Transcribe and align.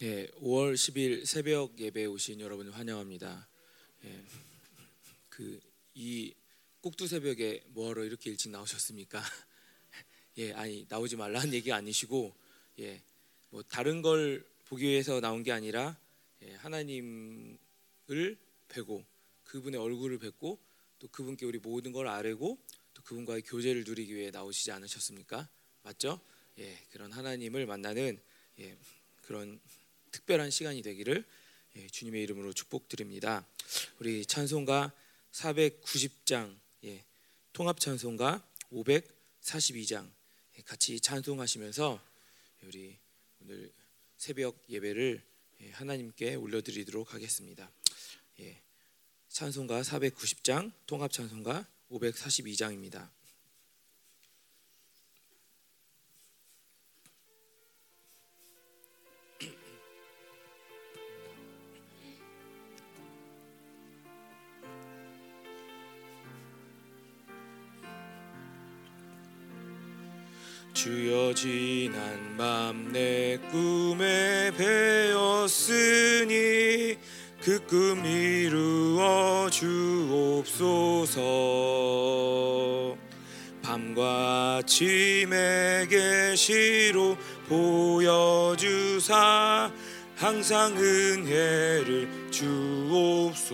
예, 0.00 0.28
5월 0.40 0.74
10일 0.74 1.26
새벽 1.26 1.76
예배에 1.76 2.06
오신 2.06 2.40
여러분을 2.40 2.72
환영합니다. 2.72 3.48
예, 4.04 4.24
그이 5.28 6.36
꼭두 6.80 7.08
새벽에 7.08 7.64
뭐하러 7.70 8.04
이렇게 8.04 8.30
일찍 8.30 8.50
나오셨습니까? 8.50 9.20
예, 10.38 10.52
아니 10.52 10.86
나오지 10.88 11.16
말라는 11.16 11.52
얘기 11.52 11.72
아니시고, 11.72 12.32
예, 12.78 13.02
뭐 13.50 13.64
다른 13.64 14.00
걸 14.00 14.46
보기 14.66 14.84
위해서 14.84 15.18
나온 15.18 15.42
게 15.42 15.50
아니라 15.50 15.98
예, 16.42 16.54
하나님을 16.54 17.58
뵈고 18.68 19.04
그분의 19.46 19.80
얼굴을 19.80 20.20
뵙고 20.20 20.60
또 21.00 21.08
그분께 21.08 21.44
우리 21.44 21.58
모든 21.58 21.90
걸 21.90 22.06
아뢰고 22.06 22.56
또 22.94 23.02
그분과의 23.02 23.42
교제를 23.42 23.82
누리기 23.82 24.14
위해 24.14 24.30
나오시지 24.30 24.70
않으셨습니까? 24.70 25.48
맞죠? 25.82 26.20
예, 26.60 26.78
그런 26.92 27.10
하나님을 27.10 27.66
만나는 27.66 28.20
예, 28.60 28.76
그런 29.22 29.60
특별한 30.10 30.50
시간이 30.50 30.82
되기를 30.82 31.24
예, 31.76 31.86
주님의 31.88 32.22
이름으로 32.22 32.52
축복드립니다. 32.52 33.46
우리 33.98 34.24
찬송가 34.24 34.92
490장 35.32 36.58
예, 36.84 37.04
통합 37.52 37.78
찬송가 37.78 38.46
542장 38.72 40.10
예, 40.58 40.62
같이 40.62 41.00
찬송하시면서 41.00 42.02
우리 42.64 42.98
오늘 43.40 43.72
새벽 44.16 44.64
예배를 44.68 45.22
예, 45.60 45.70
하나님께 45.70 46.34
올려드리도록 46.34 47.14
하겠습니다. 47.14 47.70
예, 48.40 48.60
찬송가 49.28 49.82
490장 49.82 50.72
통합 50.86 51.12
찬송가 51.12 51.66
542장입니다. 51.90 53.10
주여 70.78 71.34
지난 71.34 72.36
밤 72.38 72.92
내 72.92 73.36
꿈에 73.50 74.52
배었으니 74.56 76.28
그 77.42 77.58
꿈 77.66 78.06
이루어 78.06 79.50
주옵소서. 79.50 81.18
밤과 83.60 84.58
아침에 84.62 85.88
계시로 85.90 87.16
보여주사 87.48 88.52
항상 90.14 90.76
은혜를 90.76 92.30
주옵소서. 92.30 93.48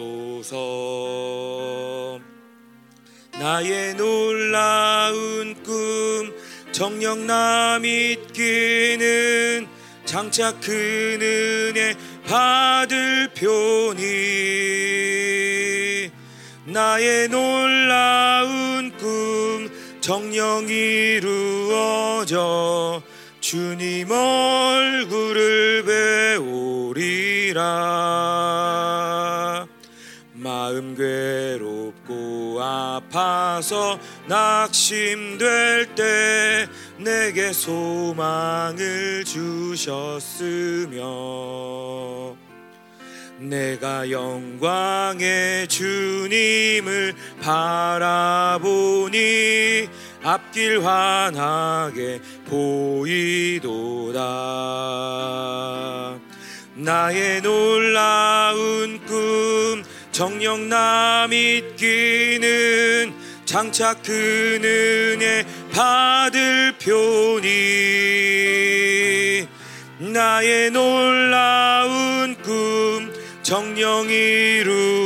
나의 3.33 3.95
놀라운 3.95 5.55
꿈 5.63 6.33
정령 6.75 7.27
나 7.29 7.79
믿기는 7.79 9.69
장차 10.05 10.53
큰 10.59 11.23
은혜 11.23 11.95
받을 12.27 13.29
표니. 13.33 14.03
나의 16.65 17.29
놀라운 17.29 18.91
꿈 18.99 19.71
정령 20.01 20.69
이루어져 20.69 22.25
주님 23.39 24.11
얼굴을 24.11 25.85
배우리라. 26.35 27.63
마음 30.33 30.97
괴롭고 30.97 32.61
아파서 32.61 33.99
낙심될 34.27 35.95
때 35.95 36.67
내게 36.97 37.53
소망을 37.53 39.25
주셨으며 39.25 41.05
내가 43.39 44.11
영광의 44.11 45.69
주님을 45.69 47.15
바라보니 47.43 49.19
앞길 50.23 50.83
환하게 50.85 52.21
보이도다. 52.47 54.21
나의 56.77 57.43
놀라운 57.43 59.05
꿈 59.05 59.85
정령 60.13 60.69
나 60.69 61.27
믿기는 61.29 63.13
장차 63.55 63.95
큰 64.03 64.65
은혜 64.65 65.47
받을 65.73 66.75
표니. 66.77 67.47
나의 70.13 70.73
놀라운 70.73 72.35
꿈 72.43 73.15
정령 73.45 74.11
이루어져 74.11 75.05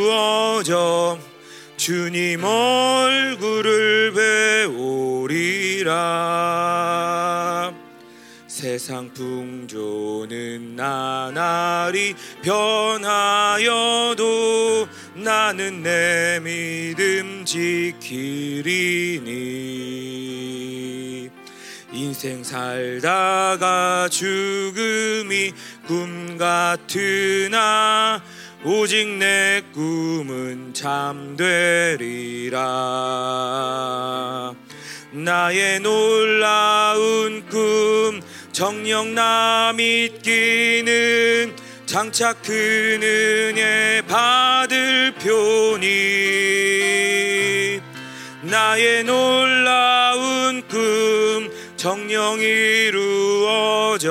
주님 1.76 2.42
얼굴을 2.42 4.14
배우리라. 5.28 5.98
세상 8.46 9.12
풍조는 9.12 10.74
나날이 10.74 12.14
변하여도 12.42 13.68
나는 15.22 15.82
내 15.82 16.40
믿음 16.42 17.44
지키리니. 17.44 18.38
인생 21.92 22.44
살다가 22.44 24.08
죽음이 24.10 25.52
꿈 25.86 26.36
같으나 26.38 28.22
오직 28.64 29.08
내 29.08 29.62
꿈은 29.72 30.74
잠되리라. 30.74 32.58
나의 35.12 35.80
놀라운 35.80 37.46
꿈 37.48 38.20
정령 38.52 39.14
나 39.14 39.72
믿기는 39.76 41.54
장차 41.88 42.34
큰 42.34 43.02
은혜 43.02 44.02
받을 44.06 45.14
표니? 45.14 45.88
나의 48.42 49.04
놀라운 49.04 50.60
꿈 50.68 51.50
정령 51.78 52.40
이루어져 52.40 54.04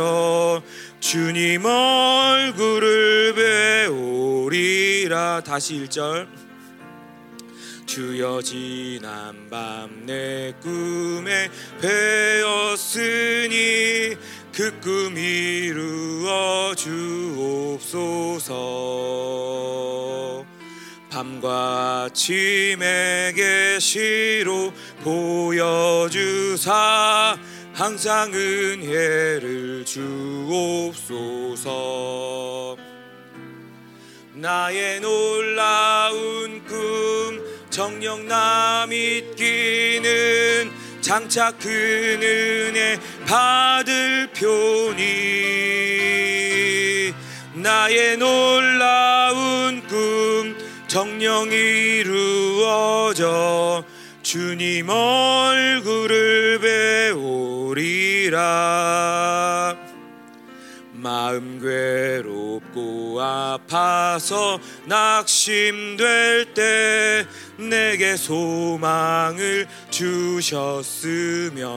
주님 1.00 1.66
얼굴을 1.66 3.36
배우리라. 3.86 5.42
다시 5.46 5.76
1절. 5.76 6.28
주여 7.86 8.42
지난 8.42 9.48
밤 9.52 9.98
내 10.08 10.54
꿈에 10.62 11.50
배었으니 11.82 12.96
그 14.58 14.74
꿈 14.82 15.16
이루어 15.16 16.74
주옵소서. 16.74 18.56
밤과 21.12 22.06
아침에 22.06 23.34
계시로 23.36 24.74
보여주사 25.04 26.18
항상 27.72 28.34
은혜를 28.34 29.86
주옵소서. 29.86 31.68
나의 34.34 35.02
놀라운 35.02 36.66
꿈 36.66 37.46
정령 37.70 38.28
나 38.28 38.88
믿기는 38.90 40.88
장차 41.08 41.52
큰 41.52 41.72
은혜 42.22 43.00
받을 43.28 44.32
표니. 44.32 45.04
나의 47.54 48.18
놀라운 48.18 49.86
꿈 49.88 50.58
정령 50.88 51.52
이루어져 51.52 53.28
주님 54.24 54.90
얼굴을 54.90 56.60
배우리라 57.74 59.77
마음 61.28 61.60
괴롭고 61.60 63.20
아파서 63.22 64.62
낙심될 64.86 66.54
때 66.54 67.28
내게 67.58 68.16
소망을 68.16 69.68
주셨으며 69.90 71.68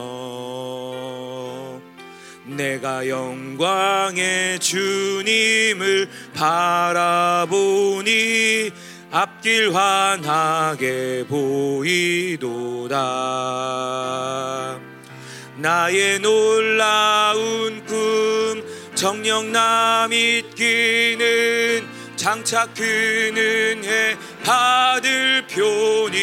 내가 2.45 3.09
영광의 3.09 4.59
주님을 4.59 6.07
바라보니 6.33 7.51
앞길 9.11 9.75
환하게 9.75 11.25
보이도다. 11.27 13.01
나의 15.57 16.19
놀라운 16.19 17.85
꿈 17.85 18.70
정령 19.01 19.51
나 19.51 20.07
믿기는 20.07 21.87
장착 22.15 22.75
그는 22.75 23.83
해 23.83 24.15
받을 24.43 25.43
표니. 25.47 26.19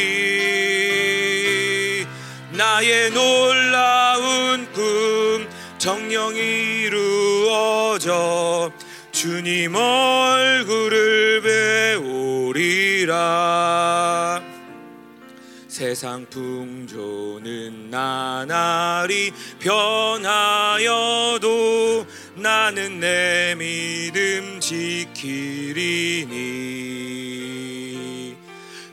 나의 2.52 3.10
놀라운 3.10 4.72
꿈 4.72 5.48
정령 5.78 6.36
이루어져 6.36 7.90
주님 9.10 9.74
얼굴을 9.74 11.42
배우리라. 12.54 13.58
세상 15.66 16.26
풍조는 16.28 17.90
나날이 17.90 19.32
변하여도 19.60 21.38
나는 22.40 23.00
내 23.00 23.54
믿음 23.56 24.60
지키리니. 24.60 26.28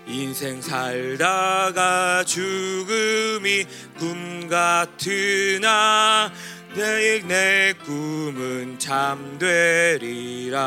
인생 0.08 0.62
살다가 0.62 2.24
죽음이 2.24 3.66
꿈 3.98 4.48
같으나 4.48 6.32
내, 6.76 7.22
내 7.22 7.74
꿈은 7.86 8.80
잠되리라. 8.80 10.60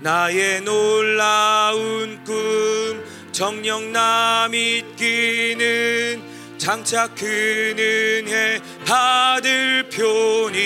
나의 0.00 0.60
놀라운 0.62 2.22
꿈 2.24 3.04
정령 3.32 3.92
나 3.92 4.48
믿기는 4.50 6.22
장착 6.58 7.14
그는 7.14 8.28
해 8.28 8.60
받을 8.88 9.88
표니 9.90 10.56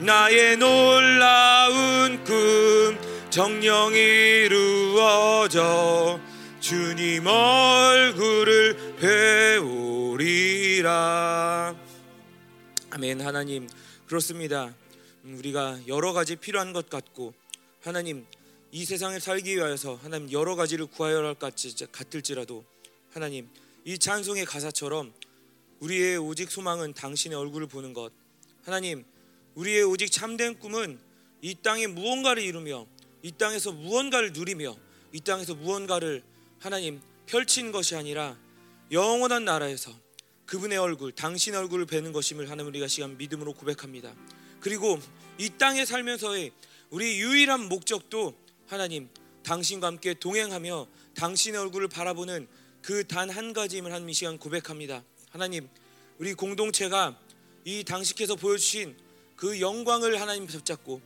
나의 0.00 0.58
놀라운 0.58 2.22
꿈 2.24 2.98
정령 3.30 3.94
이루어져 3.94 5.50
주님 6.60 7.26
얼굴을 7.26 8.96
배우리라. 10.76 10.84
아멘. 12.90 13.22
하나님 13.22 13.66
그렇습니다. 14.06 14.74
우리가 15.24 15.78
여러 15.88 16.12
가지 16.12 16.36
필요한 16.36 16.74
것 16.74 16.90
같고 16.90 17.32
하나님 17.82 18.26
이 18.72 18.84
세상을 18.84 19.18
살기 19.18 19.56
위하여서 19.56 20.00
하나님 20.02 20.30
여러 20.32 20.54
가지를 20.54 20.84
구하여 20.84 21.24
할 21.24 21.34
같을지라도 21.34 22.62
하나님 23.14 23.48
이 23.86 23.96
찬송의 23.96 24.44
가사처럼 24.44 25.14
우리의 25.82 26.16
오직 26.16 26.48
소망은 26.48 26.94
당신의 26.94 27.36
얼굴을 27.36 27.66
보는 27.66 27.92
것 27.92 28.12
하나님 28.62 29.04
우리의 29.56 29.82
오직 29.82 30.12
참된 30.12 30.56
꿈은 30.56 31.00
이 31.40 31.56
땅에 31.60 31.88
무언가를 31.88 32.40
이루며 32.40 32.86
이 33.22 33.32
땅에서 33.32 33.72
무언가를 33.72 34.32
누리며 34.32 34.76
이 35.12 35.20
땅에서 35.20 35.56
무언가를 35.56 36.22
하나님 36.60 37.00
펼친 37.26 37.72
것이 37.72 37.96
아니라 37.96 38.38
영원한 38.92 39.44
나라에서 39.44 39.92
그분의 40.46 40.78
얼굴 40.78 41.10
당신의 41.10 41.58
얼굴을 41.58 41.86
뵈는 41.86 42.12
것임을 42.12 42.48
하나님 42.48 42.68
우리가 42.68 42.86
시간 42.86 43.18
믿음으로 43.18 43.52
고백합니다 43.54 44.14
그리고 44.60 45.00
이 45.38 45.50
땅에 45.58 45.84
살면서의 45.84 46.52
우리 46.90 47.18
유일한 47.18 47.68
목적도 47.68 48.36
하나님 48.68 49.08
당신과 49.42 49.88
함께 49.88 50.14
동행하며 50.14 50.86
당신의 51.16 51.60
얼굴을 51.60 51.88
바라보는 51.88 52.46
그 52.82 53.04
단 53.04 53.30
한 53.30 53.52
가지임을 53.52 54.08
이 54.08 54.12
시간 54.12 54.38
고백합니다. 54.38 55.04
하나님 55.32 55.66
우리 56.18 56.34
공동체가 56.34 57.16
이 57.64 57.84
당신께서 57.84 58.36
보여주신 58.36 58.94
그 59.34 59.62
영광을 59.62 60.20
하나님 60.20 60.46
붙잡고 60.46 61.00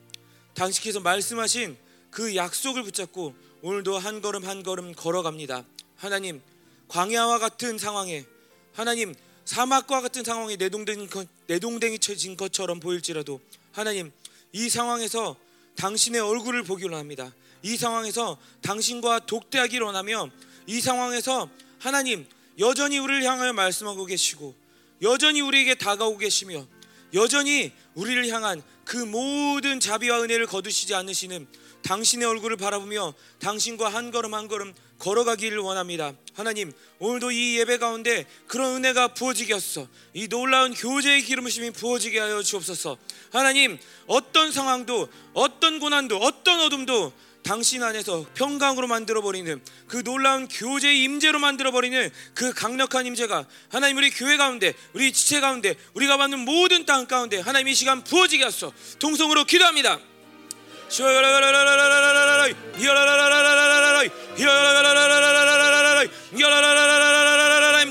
당신께서 0.55 0.99
말씀하신 0.99 1.77
그 2.11 2.35
약속을 2.35 2.83
붙잡고 2.83 3.37
오늘도 3.63 3.99
한 3.99 4.21
걸음 4.21 4.45
한 4.45 4.65
걸음 4.65 4.93
걸어갑니다. 4.93 5.65
하나님 5.95 6.43
광야와 6.89 7.39
같은 7.39 7.79
상황에 7.79 8.25
하나님 8.73 9.15
사막과 9.45 10.01
같은 10.01 10.25
상황에 10.25 10.57
내동댕이, 10.57 11.09
내동댕이 11.47 12.01
쳐진 12.01 12.37
것처럼 12.37 12.81
보일지라도 12.81 13.41
하나님 13.71 14.11
이 14.51 14.69
상황에서 14.69 15.37
당신의 15.77 16.21
얼굴을 16.21 16.65
보기를 16.65 16.91
원합니다. 16.91 17.33
이 17.63 17.77
상황에서 17.77 18.39
당신과 18.63 19.27
독대하기를 19.27 19.87
원하며 19.87 20.31
이 20.67 20.81
상황에서 20.81 21.49
하나님 21.79 22.27
여전히 22.59 22.99
우리를 22.99 23.23
향하여 23.25 23.53
말씀하고 23.53 24.05
계시고 24.07 24.55
여전히 25.03 25.41
우리에게 25.41 25.75
다가오고 25.75 26.19
계시며 26.19 26.67
여전히 27.15 27.73
우리를 27.95 28.27
향한 28.29 28.63
그 28.85 28.97
모든 28.97 29.81
자비와 29.81 30.23
은혜를 30.23 30.47
거두시지 30.47 30.95
않으시는 30.95 31.47
당신의 31.83 32.27
얼굴을 32.27 32.57
바라보며 32.57 33.15
당신과 33.39 33.89
한 33.89 34.11
걸음 34.11 34.35
한 34.35 34.49
걸음 34.49 34.75
걸어가기를 34.99 35.59
원합니다. 35.59 36.15
하나님, 36.35 36.73
오늘도 36.99 37.31
이 37.31 37.59
예배 37.59 37.79
가운데 37.79 38.27
그런 38.47 38.77
은혜가 38.77 39.15
부어지게 39.15 39.53
하소서. 39.53 39.87
이 40.15 40.27
놀라운 40.27 40.75
교제의 40.75 41.23
기름부심이 41.23 41.71
부어지게 41.71 42.19
하여 42.19 42.43
주옵소서. 42.43 42.97
하나님, 43.31 43.79
어떤 44.07 44.51
상황도, 44.51 45.09
어떤 45.35 45.79
고난도, 45.79 46.17
어떤 46.17 46.61
어둠도 46.61 47.13
당신 47.47 47.85
안에서 47.85 48.27
평강으로 48.35 48.89
만들어 48.89 49.23
버리는 49.23 49.63
그 49.87 50.03
놀라운 50.03 50.49
교제의 50.49 51.05
임재로 51.05 51.39
만들어 51.39 51.71
버리는 51.71 52.11
그 52.35 52.53
강력한 52.53 53.07
임재가 53.07 53.47
하나님 53.71 53.99
우리 53.99 54.11
교회 54.11 54.37
가운데 54.37 54.75
우리 54.95 55.13
지체 55.13 55.39
가운데 55.41 55.77
우리가 55.95 56.17
받는 56.17 56.41
모든 56.41 56.85
땅 56.87 57.07
가운데 57.07 57.39
하나님 57.39 57.69
이 57.69 57.75
시간 57.75 58.03
부어지게 58.03 58.43
하소서 58.43 58.73
통성으로 58.99 59.45
기도합니다. 59.45 60.01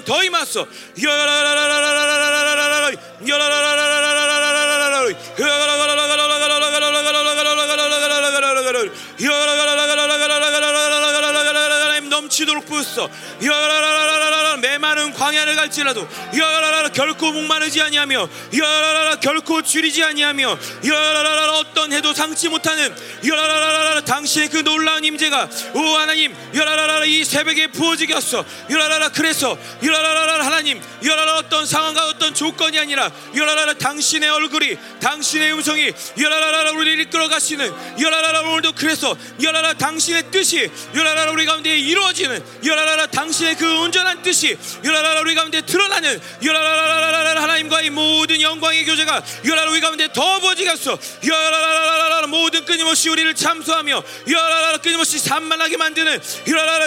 더 0.04 0.24
임하소. 0.24 0.68
넘 12.84 13.10
부었어. 13.46 14.36
메마른 14.58 15.14
광야를 15.14 15.56
갈지라도 15.56 16.08
결코 16.94 17.32
목마르지 17.32 17.82
아니하며 17.82 18.30
결코 19.22 19.62
줄이지 19.62 20.04
아니하며 20.04 20.58
어떤 21.60 21.94
해도 21.94 22.14
상치 22.14 22.50
못하는 22.50 22.96
당신의 24.06 24.50
그 24.50 24.58
놀라운 24.64 25.04
임재가 25.04 25.50
오 25.74 25.80
하나님 25.98 26.36
이 27.06 27.24
새벽에 27.24 27.68
부어지게 27.68 28.14
하소. 28.14 28.46
그래서 29.14 29.58
하나님 30.42 30.82
어떤 31.38 31.66
상황과 31.66 32.08
어떤 32.08 32.34
조건이 32.34 32.80
아니라 32.80 33.12
당신의 33.80 34.30
얼굴이 34.30 34.78
당신의 35.02 35.54
음성이 35.54 35.92
우리를 36.76 37.00
이끌어 37.02 37.28
가시는 37.28 37.72
오늘도 38.46 38.72
그래서 38.74 39.16
당신의 39.78 40.32
뜻이 40.32 40.72
우리 41.32 41.46
가운데 41.46 41.78
이루어지는 41.78 42.44
당신 43.12 43.35
의 43.44 43.56
그 43.56 43.80
온전한 43.80 44.22
뜻이 44.22 44.58
우리 45.22 45.36
가운데 45.36 45.62
드러나는 45.62 46.22
하나님과의 46.40 47.90
모든 47.90 48.42
영광의 48.42 48.86
교제가 48.86 49.24
우리 49.70 49.82
가운데 49.82 50.08
더 50.14 50.40
부어지겠소. 50.40 50.98
모든 52.28 52.66
끊임없이 52.66 53.10
우리를 53.10 53.34
참소하며 53.36 54.04
끊임없이 54.82 55.20
산만하게 55.20 55.78
만드는 55.78 56.22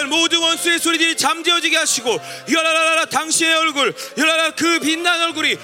모든 0.09 0.39
원수의 0.39 0.79
소리들이 0.79 1.15
잠재워지게 1.15 1.77
하시고 1.77 2.19
당신의 3.09 3.55
얼굴 3.55 3.93
그 4.55 4.79
빛난 4.79 5.21
얼굴이 5.21 5.57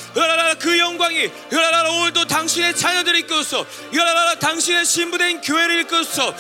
그 0.60 0.80
영광이 0.80 1.30
오늘도 1.98 2.26
당신의 2.26 2.76
자녀들이 2.76 3.20
이끌었어 3.20 3.66
당신의 4.40 4.86
신부된 4.86 5.42
교회를 5.42 5.82
이끌었어 5.82 6.34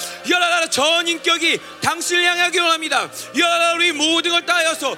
전 0.71 1.07
인격이 1.07 1.59
당신을 1.85 2.25
향하기 2.25 2.57
원합니다 2.57 3.09
우리 3.75 3.91
모든 3.91 4.31
걸 4.31 4.43
따여서 4.43 4.97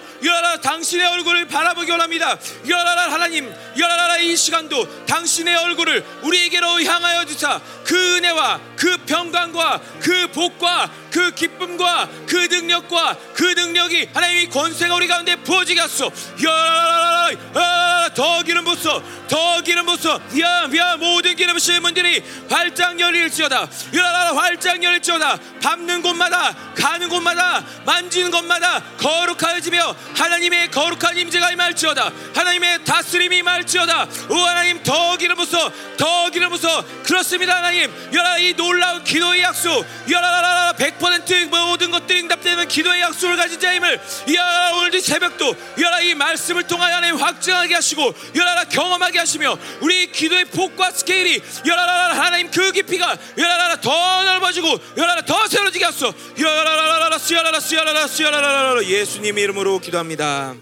당신의 0.61 1.05
얼굴을 1.05 1.47
바라보기 1.47 1.91
원합니다. 1.91 2.37
여라라 2.67 3.11
하나님, 3.11 3.53
여라라 3.77 4.17
이 4.17 4.35
시간도 4.35 5.05
당신의 5.05 5.55
얼굴을 5.55 6.05
우리에게로 6.23 6.83
향하여 6.83 7.25
주사 7.25 7.59
그 7.83 8.15
은혜와 8.15 8.59
그 8.77 8.95
평강과 9.05 9.81
그 9.99 10.27
복과 10.27 10.89
그 11.11 11.31
기쁨과 11.31 12.09
그 12.27 12.35
능력과 12.35 13.17
그 13.33 13.43
능력이 13.43 14.09
하나님의 14.13 14.49
권세가 14.49 14.95
우리 14.95 15.07
가운데 15.07 15.35
부어지게 15.35 15.81
하소. 15.81 16.11
여라라라 16.43 18.13
더 18.13 18.43
기름 18.43 18.65
부소, 18.65 19.01
더 19.27 19.61
기름 19.61 19.85
부소. 19.85 20.09
야, 20.41 20.69
야 20.75 20.97
모든 20.97 21.35
기름 21.35 21.55
부신 21.55 21.81
분들이 21.81 22.23
활짝 22.49 22.99
열릴지어다. 22.99 23.67
여라라 23.93 24.35
활짝 24.35 24.81
열릴지어다. 24.81 25.39
밟는 25.61 26.01
곳마다 26.03 26.55
가는 26.75 27.09
곳마다 27.09 27.63
만지는 27.85 28.31
곳마다 28.31 28.83
거룩하여지며 28.97 29.95
하나님의 30.15 30.71
거룩한 30.71 31.17
임재가 31.17 31.51
임할지어다. 31.51 32.11
하나님의 32.35 32.83
다스림이 32.85 33.37
임할지어다. 33.37 34.07
오 34.29 34.35
하나님 34.35 34.83
더 34.83 35.17
기름 35.17 35.35
부소, 35.35 35.57
더 35.97 36.29
기름 36.29 36.49
부소. 36.51 36.67
그렇습니다 37.03 37.57
하나님. 37.57 37.91
여라 38.13 38.37
이 38.37 38.53
놀라운 38.67 39.03
기도의 39.03 39.41
약속. 39.43 39.85
여라라라 40.09 40.73
100% 40.73 41.47
모든 41.47 41.89
것들이 41.91 42.21
응답되는 42.21 42.67
기도의 42.67 43.01
약속을 43.01 43.37
가진 43.37 43.59
자임을 43.59 43.99
야 44.35 44.71
오늘도 44.75 44.99
새벽도 44.99 45.55
여라 45.79 46.01
이 46.01 46.13
말씀을 46.13 46.67
통하여 46.67 46.95
하나님 46.95 47.15
확증하게 47.15 47.75
하시고 47.75 48.13
여라라 48.35 48.65
경험하게 48.65 49.19
하시며 49.19 49.57
우리 49.81 50.11
기도의 50.11 50.45
폭과 50.45 50.91
스케일이 50.91 51.41
여라라 51.65 52.25
하나님 52.25 52.51
그 52.51 52.71
깊이가 52.73 53.17
여라라 53.37 53.79
더 53.79 54.23
넓어지고 54.23 54.67
여라라 54.97 55.21
더 55.23 55.47
세워지게 55.47 55.85
하소 55.85 56.13
여라라라라 56.37 57.17
수야라라 57.17 57.59
수야라라 57.59 58.07
수야라라 58.07 58.83
예수님 58.83 59.37
이름으로 59.37 59.79
기도합니다 59.79 60.55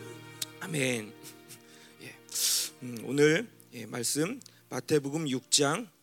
아멘 0.60 1.12
예. 2.04 2.16
음, 2.84 2.98
오늘 3.06 3.48
예, 3.74 3.86
말씀 3.88 4.40
마태복음 4.70 5.26
6장 5.26 5.76
예. 5.76 5.80
음, 5.80 5.95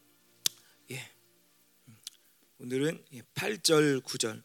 오늘은 2.62 3.04
8절 3.34 4.02
9절 4.02 4.40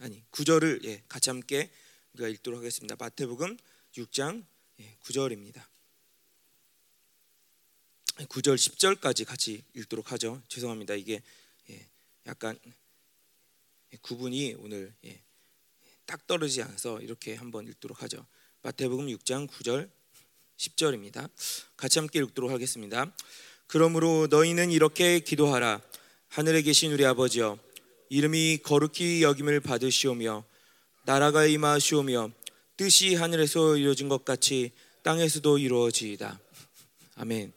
아니 0.00 0.22
9절을 0.32 0.84
예, 0.84 1.02
같이 1.08 1.30
함께 1.30 1.70
우리가 2.12 2.28
읽도록 2.28 2.58
하겠습니다 2.58 2.94
마태복음 2.98 3.56
6장 3.96 4.44
9절입니다 5.04 5.62
9절 8.26 8.56
10절까지 8.56 9.24
같이 9.24 9.62
읽도록 9.74 10.12
하죠. 10.12 10.42
죄송합니다. 10.48 10.94
이게 10.94 11.22
약간 12.26 12.58
구분이 14.02 14.56
오늘 14.58 14.92
딱 16.04 16.26
떨어지지 16.26 16.62
않아서 16.62 17.00
이렇게 17.00 17.34
한번 17.34 17.66
읽도록 17.66 18.02
하죠. 18.02 18.26
마태복음 18.60 19.06
6장 19.06 19.48
9절 19.48 19.88
10절입니다. 20.58 21.30
같이 21.78 21.98
함께 21.98 22.18
읽도록 22.18 22.50
하겠습니다. 22.50 23.10
그러므로 23.68 24.26
너희는 24.28 24.70
이렇게 24.70 25.20
기도하라. 25.20 25.80
하늘에 26.28 26.60
계신 26.62 26.92
우리 26.92 27.04
아버지여 27.06 27.58
이름이 28.10 28.58
거룩히 28.62 29.22
여김을 29.22 29.60
받으시오며 29.60 30.44
나라가 31.04 31.46
임하시오며 31.46 32.30
뜻이 32.76 33.14
하늘에서 33.14 33.76
이루어진 33.76 34.08
것 34.08 34.24
같이 34.24 34.70
땅에서도 35.02 35.58
이루어지이다. 35.58 36.38
아멘. 37.16 37.52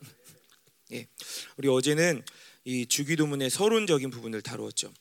예, 0.93 1.07
우리 1.57 1.67
어제는 1.67 2.23
이 2.63 2.85
주기도문의 2.85 3.49
서론적인 3.49 4.09
부분을 4.09 4.41
다루었죠. 4.41 4.91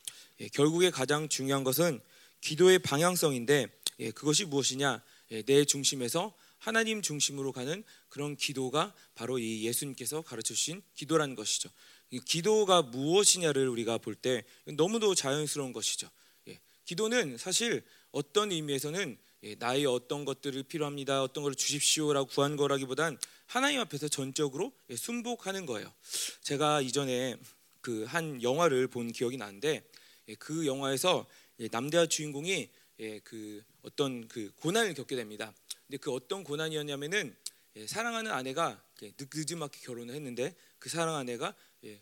예, 0.41 0.49
결국에 0.49 0.91
가장 0.91 1.29
중요한 1.29 1.63
것은 1.63 2.01
기도의 2.41 2.81
방향성인데 2.81 3.69
예, 4.01 4.11
그것이 4.11 4.47
무엇이냐? 4.47 5.01
예, 5.31 5.43
내 5.43 5.65
중심에서 5.65 6.35
하나님 6.59 7.03
중심으로 7.03 7.53
가는 7.53 7.85
그런 8.09 8.37
기도가 8.37 8.93
바로 9.15 9.39
이 9.39 9.65
예수님께서 9.65 10.23
가르쳐 10.23 10.55
주신 10.55 10.83
기도라는 10.97 11.37
것이죠. 11.37 11.71
기도가 12.19 12.83
무엇이냐를 12.83 13.69
우리가 13.69 13.99
볼 13.99 14.15
때 14.17 14.45
너무도 14.67 15.15
자연스러운 15.15 15.73
것이죠. 15.73 16.11
예, 16.49 16.59
기도는 16.85 17.39
사실 17.39 17.85
어떤 18.11 18.51
의미에서는 18.53 19.17
예, 19.45 19.55
나의 19.55 19.87
어떤 19.87 20.25
것들을 20.25 20.63
필요합니다. 20.65 21.23
어떤 21.23 21.45
걸 21.45 21.55
주십시오라고 21.55 22.29
구한 22.29 22.57
거라기보단 22.57 23.19
하나님 23.47 23.81
앞에서 23.81 24.09
전적으로 24.09 24.73
예, 24.91 24.97
순복하는 24.97 25.67
거예요. 25.67 25.93
제가 26.43 26.81
이전에 26.81 27.37
그 27.81 28.05
한 28.07 28.43
영화를 28.43 28.89
본 28.89 29.11
기억이 29.11 29.37
나는데 29.39 29.83
예, 30.29 30.35
그 30.35 30.67
영화에서 30.67 31.27
남자 31.71 32.07
주인공이 32.07 32.69
그 33.25 33.63
어떤 33.83 34.29
그 34.29 34.51
고난을 34.57 34.95
겪게 34.95 35.17
됩니다. 35.17 35.55
근데 35.87 35.97
그 35.97 36.13
어떤 36.13 36.45
고난이었냐면은 36.45 37.35
사랑하는 37.87 38.31
아내가 38.31 38.83
늦지막히 39.19 39.81
결혼을 39.83 40.15
했는데 40.15 40.55
그 40.79 40.89
사랑 40.89 41.17
아내가 41.17 41.55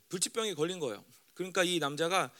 불치병에 0.09 0.55
걸린 0.55 0.79
거예요. 0.79 1.05
그러니까 1.35 1.65
이 1.65 1.79
남자가 1.79 2.33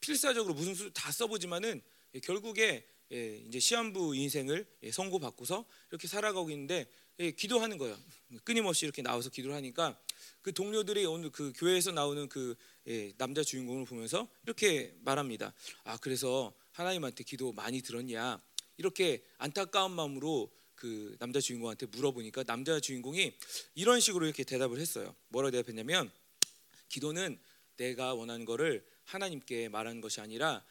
필사적으로 0.00 0.54
무슨 0.54 0.74
수를 0.74 0.92
다 0.92 1.10
써보지만은 1.10 1.82
결국에 2.22 2.86
이제 3.10 3.58
시한부 3.58 4.14
인생을 4.14 4.66
선고받고서 4.90 5.64
이렇게 5.90 6.06
살아가고 6.06 6.50
있는데 6.50 6.86
예, 7.20 7.32
기도하는 7.32 7.78
거예요. 7.78 7.98
끊임없이 8.44 8.84
이렇게 8.86 9.02
나와서 9.02 9.28
기도를 9.28 9.56
하니까 9.56 9.98
그 10.40 10.52
동료들이 10.52 11.04
오늘 11.04 11.30
그 11.30 11.52
교회에서 11.56 11.90
나오는 11.90 12.28
그 12.28 12.54
예, 12.86 13.12
남자 13.18 13.42
주인공을 13.42 13.86
보면서 13.86 14.28
이렇게 14.44 14.94
말합니다. 15.00 15.52
아 15.82 15.96
그래서 15.96 16.54
하나님한테 16.70 17.24
기도 17.24 17.52
많이 17.52 17.82
들었냐? 17.82 18.40
이렇게 18.76 19.24
안타까운 19.38 19.92
마음으로 19.92 20.52
그 20.78 21.16
남자 21.18 21.40
주인공한테 21.40 21.86
물어보니까 21.86 22.44
남자 22.44 22.78
주인공이 22.78 23.34
이런 23.74 24.00
식으로 24.00 24.24
이렇게 24.24 24.44
대답을 24.44 24.78
했어요. 24.78 25.14
뭐라고 25.28 25.50
대답했냐면 25.50 26.10
기도는 26.88 27.38
내가 27.76 28.14
원하는 28.14 28.44
거를 28.44 28.86
하나님께 29.04 29.68
말하는 29.68 30.00
것이 30.00 30.20
아니라 30.20 30.64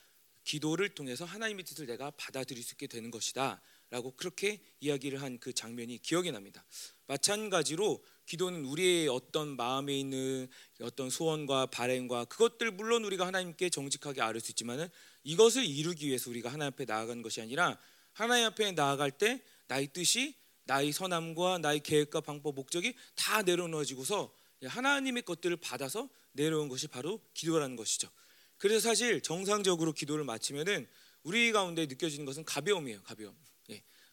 기도를 0.44 0.96
통해서 0.96 1.26
하나님의 1.26 1.66
뜻을 1.66 1.88
내가 1.88 2.12
받아들일 2.12 2.64
수 2.64 2.74
있게 2.74 2.88
되는 2.88 3.12
것이다. 3.12 3.62
라고 3.90 4.12
그렇게 4.12 4.60
이야기를 4.82 5.22
한 5.22 5.40
그 5.40 5.54
장면이 5.54 6.00
기억이 6.02 6.32
납니다. 6.32 6.66
마찬가지로 7.08 8.04
기도는 8.26 8.66
우리의 8.66 9.08
어떤 9.08 9.56
마음에 9.56 9.98
있는 9.98 10.50
어떤 10.82 11.10
소원과 11.10 11.68
바램과 11.68 12.26
그것들 12.26 12.72
물론 12.72 13.06
우리가 13.06 13.26
하나님께 13.26 13.70
정직하게 13.70 14.22
아뢰 14.22 14.40
수 14.40 14.52
있지만은 14.52 14.90
이것을 15.24 15.66
이루기 15.66 16.08
위해서 16.08 16.30
우리가 16.30 16.50
하나님 16.50 16.74
앞에 16.74 16.86
나아가는 16.86 17.22
것이 17.22 17.42
아니라 17.42 17.78
하나님 18.12 18.46
앞에 18.48 18.72
나아갈 18.74 19.12
때 19.12 19.42
나의 19.67 19.88
뜻이 19.93 20.36
나의 20.65 20.91
선함과 20.91 21.59
나의 21.59 21.79
계획과 21.79 22.21
방법 22.21 22.55
목적이 22.55 22.93
다 23.15 23.41
내려놓아지고서 23.41 24.33
하나님의 24.63 25.24
것들을 25.24 25.55
받아서 25.57 26.09
내려온 26.33 26.67
것이 26.67 26.88
바로 26.88 27.21
기도라는 27.33 27.75
것이죠. 27.75 28.09
그래서 28.57 28.89
사실 28.89 29.21
정상적으로 29.21 29.93
기도를 29.93 30.24
마치면은 30.25 30.88
우리 31.24 31.51
가운데 31.51 31.86
느껴지는 31.86 32.25
것은 32.25 32.43
가벼움이에요. 32.45 33.03
가벼움. 33.03 33.36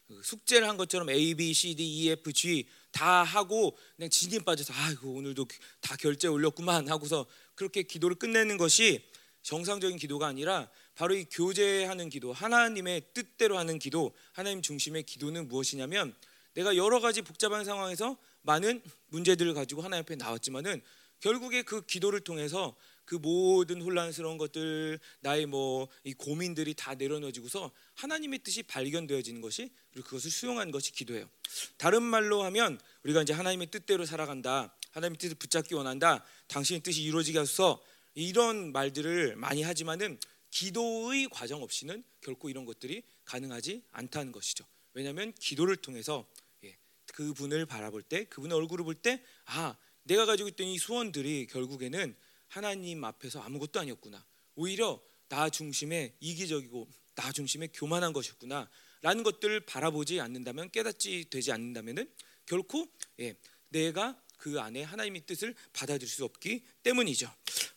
그 0.07 0.21
숙제를 0.23 0.67
한 0.67 0.77
것처럼 0.77 1.09
A, 1.09 1.33
B, 1.33 1.53
C, 1.53 1.73
D, 1.73 1.83
E, 1.83 2.09
F, 2.11 2.31
G 2.31 2.67
다 2.91 3.23
하고 3.23 3.75
그냥 3.95 4.09
진이 4.09 4.39
빠져서 4.39 4.73
아이고 4.73 5.13
오늘도 5.13 5.47
다 5.81 5.95
결제 5.95 6.27
올렸구만 6.27 6.87
하고서 6.89 7.25
그렇게 7.55 7.81
기도를 7.81 8.15
끝내는 8.15 8.57
것이 8.57 9.03
정상적인 9.45 9.97
기도가 9.97 10.25
아니라 10.25 10.69
바로 10.95 11.13
이 11.13 11.23
교제하는 11.25 12.09
기도, 12.09 12.33
하나님의 12.33 13.03
뜻대로 13.13 13.59
하는 13.59 13.77
기도, 13.77 14.15
하나님 14.33 14.63
중심의 14.63 15.03
기도는 15.03 15.47
무엇이냐면 15.47 16.15
내가 16.55 16.75
여러 16.75 16.99
가지 16.99 17.21
복잡한 17.21 17.63
상황에서 17.63 18.17
많은 18.41 18.81
문제들을 19.09 19.53
가지고 19.53 19.83
하나님 19.83 20.01
앞에 20.01 20.15
나왔지만은 20.15 20.81
결국에 21.19 21.61
그 21.61 21.85
기도를 21.85 22.21
통해서 22.21 22.75
그 23.05 23.15
모든 23.15 23.83
혼란스러운 23.83 24.39
것들 24.39 24.99
나의 25.19 25.45
뭐 25.45 25.87
이 26.03 26.13
고민들이 26.13 26.73
다 26.73 26.95
내려놓아지고서 26.95 27.71
하나님의 27.93 28.39
뜻이 28.39 28.63
발견되어지는 28.63 29.41
것이 29.41 29.71
그리고 29.91 30.07
그것을 30.07 30.31
수용한 30.31 30.71
것이 30.71 30.91
기도예요. 30.91 31.29
다른 31.77 32.01
말로 32.01 32.43
하면 32.45 32.79
우리가 33.03 33.21
이제 33.21 33.33
하나님의 33.33 33.67
뜻대로 33.67 34.05
살아간다. 34.05 34.75
하나님의 34.91 35.19
뜻을 35.19 35.35
붙잡기 35.35 35.75
원한다. 35.75 36.23
당신의 36.47 36.81
뜻이 36.81 37.03
이루어지게 37.03 37.37
하소서. 37.37 37.83
이런 38.15 38.71
말들을 38.71 39.35
많이 39.35 39.61
하지만은 39.61 40.17
기도의 40.49 41.27
과정 41.29 41.61
없이는 41.61 42.03
결코 42.21 42.49
이런 42.49 42.65
것들이 42.65 43.03
가능하지 43.25 43.83
않다는 43.91 44.31
것이죠. 44.31 44.65
왜냐하면 44.93 45.33
기도를 45.33 45.75
통해서 45.75 46.25
예, 46.63 46.77
그분을 47.13 47.65
바라볼 47.65 48.01
때, 48.01 48.23
그분의 48.25 48.57
얼굴을 48.57 48.85
볼 48.85 48.95
때, 48.95 49.21
아, 49.45 49.75
내가 50.03 50.25
가지고 50.25 50.47
있던 50.49 50.67
이 50.67 50.77
소원들이 50.77 51.47
결국에는 51.47 52.15
하나님 52.47 53.03
앞에서 53.03 53.41
아무것도 53.41 53.81
아니었구나. 53.81 54.25
오히려 54.55 55.01
나 55.27 55.49
중심의 55.49 56.15
이기적이고 56.21 56.87
나 57.15 57.31
중심의 57.31 57.69
교만한 57.73 58.13
것이었구나. 58.13 58.69
라는 59.01 59.23
것들을 59.23 59.59
바라보지 59.61 60.21
않는다면 60.21 60.71
깨닫지 60.71 61.29
되지 61.29 61.51
않는다면은 61.51 62.09
결코 62.45 62.87
예, 63.19 63.35
내가 63.69 64.19
그 64.37 64.59
안에 64.59 64.83
하나님의 64.83 65.25
뜻을 65.25 65.53
받아들일 65.73 66.07
수 66.07 66.23
없기 66.23 66.63
때문이죠. 66.83 67.29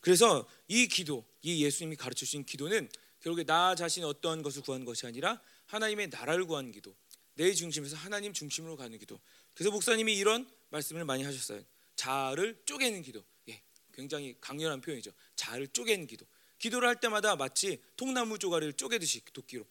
그래서 0.09 0.49
이 0.69 0.88
기도, 0.88 1.23
이 1.43 1.62
예수님이 1.62 1.95
가르쳐 1.97 2.21
주신 2.21 2.43
기도는 2.43 2.88
결국에 3.21 3.45
나 3.45 3.75
자신 3.75 4.05
어떤 4.05 4.43
것을 4.43 4.62
구하는 4.62 4.87
것이 4.87 5.07
아니라 5.07 5.38
하나님의 5.67 6.09
나라를 6.09 6.47
구하는 6.47 6.73
기도, 6.73 6.97
내 7.35 7.53
중심에서 7.53 7.95
하나님 7.95 8.33
중심으로 8.33 8.79
가는 8.79 8.99
기도. 8.99 9.21
그래서 9.53 9.71
목사님이 9.71 10.17
이런 10.17 10.50
말씀을 10.71 11.05
많이 11.05 11.25
하셨어요. 11.25 11.62
자아를 11.97 12.62
쪼개는 12.65 13.03
기도. 13.03 13.23
예, 13.50 13.61
굉장히 13.93 14.35
강렬한 14.41 14.81
표현이죠. 14.81 15.12
자아를 15.37 15.69
쪼개는 15.69 16.07
기도. 16.07 16.25
기도를 16.59 16.88
할 16.88 16.99
때마다 16.99 17.37
마치 17.37 17.79
통나무 17.99 18.38
조각을 18.38 18.73
쪼개듯이 18.73 19.21
도끼로 19.35 19.67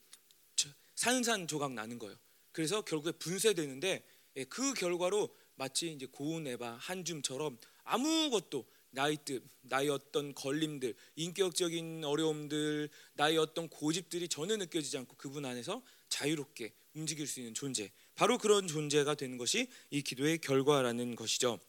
산산 0.93 1.47
조각 1.47 1.73
나는 1.73 1.97
거예요. 1.97 2.15
그래서 2.51 2.81
결국에 2.81 3.11
분쇄되는데 3.13 4.03
예, 4.35 4.43
그 4.43 4.75
결과로 4.75 5.35
마치 5.55 5.91
이제 5.91 6.05
고운 6.05 6.45
에바 6.45 6.75
한 6.75 7.03
줌처럼 7.03 7.57
아무것도 7.85 8.76
나의 8.97 9.19
뜻, 9.23 9.43
나의 9.61 9.89
어떤 9.89 10.33
걸림들, 10.33 10.95
인격적인 11.17 12.03
어려움들, 12.03 12.89
나의 13.13 13.37
어떤 13.37 13.69
고집들이 13.69 14.27
전혀 14.27 14.57
느껴지지 14.57 14.97
않고 14.97 15.15
그분 15.17 15.45
안에서 15.45 15.83
자유롭게 16.09 16.73
움직일 16.95 17.27
수 17.27 17.39
있는 17.39 17.53
존재. 17.53 17.91
바로 18.15 18.39
그런 18.39 18.67
존재가 18.67 19.13
되는 19.13 19.37
것이 19.37 19.67
이 19.91 20.01
기도의 20.01 20.39
결과라는 20.39 21.15
것이죠. 21.15 21.59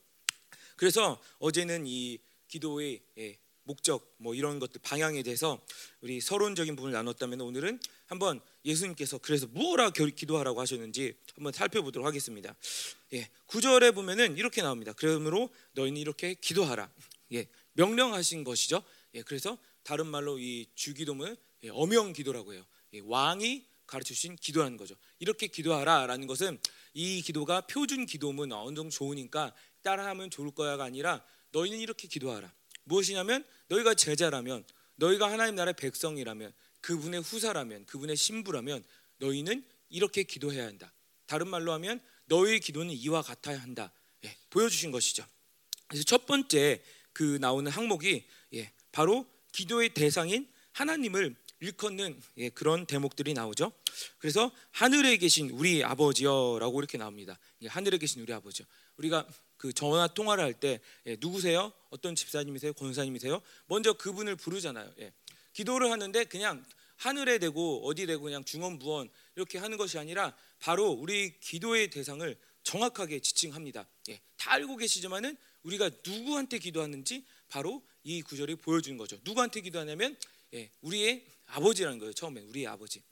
그래서 0.76 1.20
어제는 1.38 1.86
이 1.86 2.18
기도의 2.48 3.02
예, 3.18 3.36
목적 3.64 4.14
뭐 4.16 4.34
이런 4.34 4.58
것들 4.58 4.80
방향에 4.82 5.22
대해서 5.22 5.60
우리 6.00 6.22
서론적인 6.22 6.76
부분을 6.76 6.94
나눴다면 6.94 7.42
오늘은 7.42 7.78
한번 8.06 8.40
예수님께서 8.64 9.18
그래서 9.18 9.46
무엇라 9.48 9.90
기도하라고 9.90 10.62
하셨는지 10.62 11.14
한번 11.34 11.52
살펴보도록 11.52 12.06
하겠습니다. 12.06 12.56
예, 13.12 13.28
9절에 13.48 13.94
보면은 13.94 14.38
이렇게 14.38 14.62
나옵니다. 14.62 14.94
그러므로 14.96 15.50
너희는 15.74 16.00
이렇게 16.00 16.32
기도하라. 16.32 16.90
예, 17.32 17.48
명령하신 17.74 18.44
것이죠. 18.44 18.82
예, 19.14 19.22
그래서 19.22 19.58
다른 19.82 20.06
말로 20.06 20.38
이 20.38 20.66
주기도는 20.74 21.36
예, 21.64 21.68
어명 21.70 22.12
기도라고 22.12 22.54
해요. 22.54 22.64
예, 22.94 23.00
왕이 23.04 23.64
가르쳐 23.86 24.14
주신 24.14 24.36
기도라는 24.36 24.76
거죠. 24.76 24.94
이렇게 25.18 25.46
기도하라라는 25.46 26.26
것은 26.26 26.58
이 26.94 27.22
기도가 27.22 27.62
표준 27.62 28.06
기도문 28.06 28.52
어느 28.52 28.76
정도 28.76 28.90
좋으니까 28.90 29.54
따라하면 29.82 30.30
좋을 30.30 30.50
거야가 30.50 30.84
아니라 30.84 31.24
너희는 31.52 31.78
이렇게 31.80 32.06
기도하라. 32.08 32.52
무엇이냐면 32.84 33.44
너희가 33.68 33.94
제자라면 33.94 34.64
너희가 34.96 35.30
하나님 35.30 35.54
나라의 35.54 35.74
백성이라면 35.74 36.52
그분의 36.80 37.22
후사라면 37.22 37.86
그분의 37.86 38.16
신부라면 38.16 38.84
너희는 39.18 39.64
이렇게 39.88 40.22
기도해야 40.22 40.66
한다. 40.66 40.92
다른 41.26 41.48
말로 41.48 41.72
하면 41.72 42.00
너희의 42.26 42.60
기도는 42.60 42.92
이와 42.92 43.22
같아야 43.22 43.60
한다. 43.60 43.92
예, 44.24 44.36
보여주신 44.50 44.90
것이죠. 44.90 45.24
그래서 45.86 46.04
첫 46.04 46.26
번째 46.26 46.82
그 47.18 47.36
나오는 47.40 47.68
항목이 47.68 48.24
예, 48.54 48.72
바로 48.92 49.26
기도의 49.50 49.88
대상인 49.88 50.46
하나님을 50.70 51.34
일컫는 51.58 52.22
예, 52.36 52.48
그런 52.50 52.86
대목들이 52.86 53.34
나오죠. 53.34 53.72
그래서 54.18 54.52
하늘에 54.70 55.16
계신 55.16 55.50
우리 55.50 55.82
아버지여라고 55.82 56.78
이렇게 56.78 56.96
나옵니다. 56.96 57.36
예, 57.62 57.66
하늘에 57.66 57.98
계신 57.98 58.22
우리 58.22 58.32
아버지요. 58.32 58.64
우리가 58.98 59.26
그 59.56 59.72
전화 59.72 60.06
통화를 60.06 60.44
할때 60.44 60.78
예, 61.06 61.16
누구세요? 61.18 61.72
어떤 61.90 62.14
집사님이세요? 62.14 62.72
권사님이세요? 62.74 63.42
먼저 63.66 63.94
그분을 63.94 64.36
부르잖아요. 64.36 64.88
예. 65.00 65.12
기도를 65.54 65.90
하는데 65.90 66.22
그냥 66.22 66.64
하늘에 66.98 67.38
대고 67.38 67.84
어디 67.84 68.06
대고 68.06 68.22
그냥 68.22 68.44
중언부언 68.44 69.10
이렇게 69.34 69.58
하는 69.58 69.76
것이 69.76 69.98
아니라 69.98 70.36
바로 70.60 70.88
우리 70.92 71.36
기도의 71.40 71.90
대상을 71.90 72.38
정확하게 72.62 73.18
지칭합니다. 73.18 73.88
예. 74.10 74.20
다 74.36 74.52
알고 74.52 74.76
계시지만은 74.76 75.36
우리가 75.62 75.90
누구한테 76.04 76.58
기도하는지 76.58 77.24
바로 77.48 77.82
이 78.04 78.22
구절이 78.22 78.56
보여주는 78.56 78.96
거죠. 78.96 79.18
누구한테 79.24 79.60
기도하냐면 79.60 80.16
예, 80.54 80.70
우리의 80.80 81.26
아버지라는 81.46 81.98
거예요. 81.98 82.12
처음에 82.12 82.40
우리의 82.40 82.66
아버지. 82.66 83.02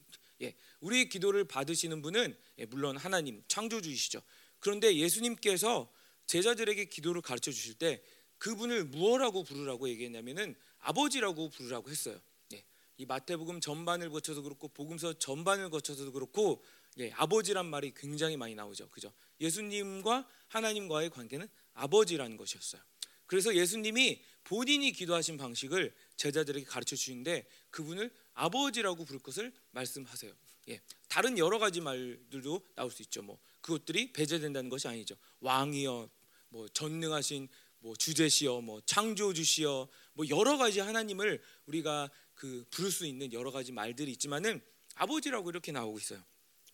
예, 0.42 0.54
우리 0.80 1.08
기도를 1.08 1.44
받으시는 1.44 2.02
분은 2.02 2.36
예, 2.58 2.66
물론 2.66 2.96
하나님 2.96 3.42
창조주이시죠. 3.48 4.22
그런데 4.58 4.96
예수님께서 4.96 5.90
제자들에게 6.26 6.86
기도를 6.86 7.22
가르쳐 7.22 7.50
주실 7.50 7.74
때 7.74 8.02
그분을 8.38 8.84
무엇라고 8.84 9.44
부르라고 9.44 9.88
얘기했냐면은 9.88 10.54
아버지라고 10.80 11.50
부르라고 11.50 11.90
했어요. 11.90 12.20
예, 12.52 12.64
이 12.98 13.06
마태복음 13.06 13.60
전반을 13.60 14.10
거쳐서 14.10 14.42
그렇고 14.42 14.68
복음서 14.68 15.18
전반을 15.18 15.70
거쳐서도 15.70 16.12
그렇고 16.12 16.62
예, 16.98 17.10
아버지란 17.12 17.66
말이 17.66 17.92
굉장히 17.94 18.36
많이 18.36 18.54
나오죠. 18.54 18.88
그죠? 18.90 19.12
예수님과 19.40 20.26
하나님과의 20.48 21.10
관계는 21.10 21.48
아버지라는 21.76 22.36
것이었어요. 22.36 22.82
그래서 23.26 23.54
예수님이 23.54 24.22
본인이 24.44 24.92
기도하신 24.92 25.36
방식을 25.36 25.94
제자들에게 26.16 26.66
가르쳐 26.66 26.94
주시는데 26.94 27.46
그분을 27.70 28.10
아버지라고 28.34 29.04
부를 29.04 29.20
것을 29.20 29.52
말씀하세요. 29.72 30.32
예, 30.68 30.80
다른 31.08 31.38
여러 31.38 31.58
가지 31.58 31.80
말들도 31.80 32.66
나올 32.74 32.90
수 32.90 33.02
있죠. 33.02 33.22
뭐 33.22 33.38
그것들이 33.60 34.12
배제된다는 34.12 34.70
것이 34.70 34.86
아니죠. 34.88 35.16
왕이여, 35.40 36.08
뭐 36.48 36.68
전능하신 36.68 37.48
뭐 37.80 37.96
주제시여, 37.96 38.60
뭐 38.60 38.80
창조주시여, 38.86 39.88
뭐 40.14 40.28
여러 40.28 40.56
가지 40.56 40.80
하나님을 40.80 41.42
우리가 41.66 42.10
그 42.34 42.64
부를 42.70 42.90
수 42.90 43.06
있는 43.06 43.32
여러 43.32 43.50
가지 43.50 43.72
말들이 43.72 44.12
있지만은 44.12 44.60
아버지라고 44.94 45.50
이렇게 45.50 45.72
나오고 45.72 45.98
있어요. 45.98 46.22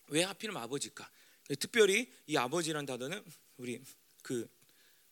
왜 0.09 0.23
하필이면 0.23 0.61
아버지일까? 0.61 1.09
특별히 1.59 2.11
이 2.27 2.37
아버지란 2.37 2.85
단어는 2.85 3.23
우리 3.57 3.81
그 4.21 4.47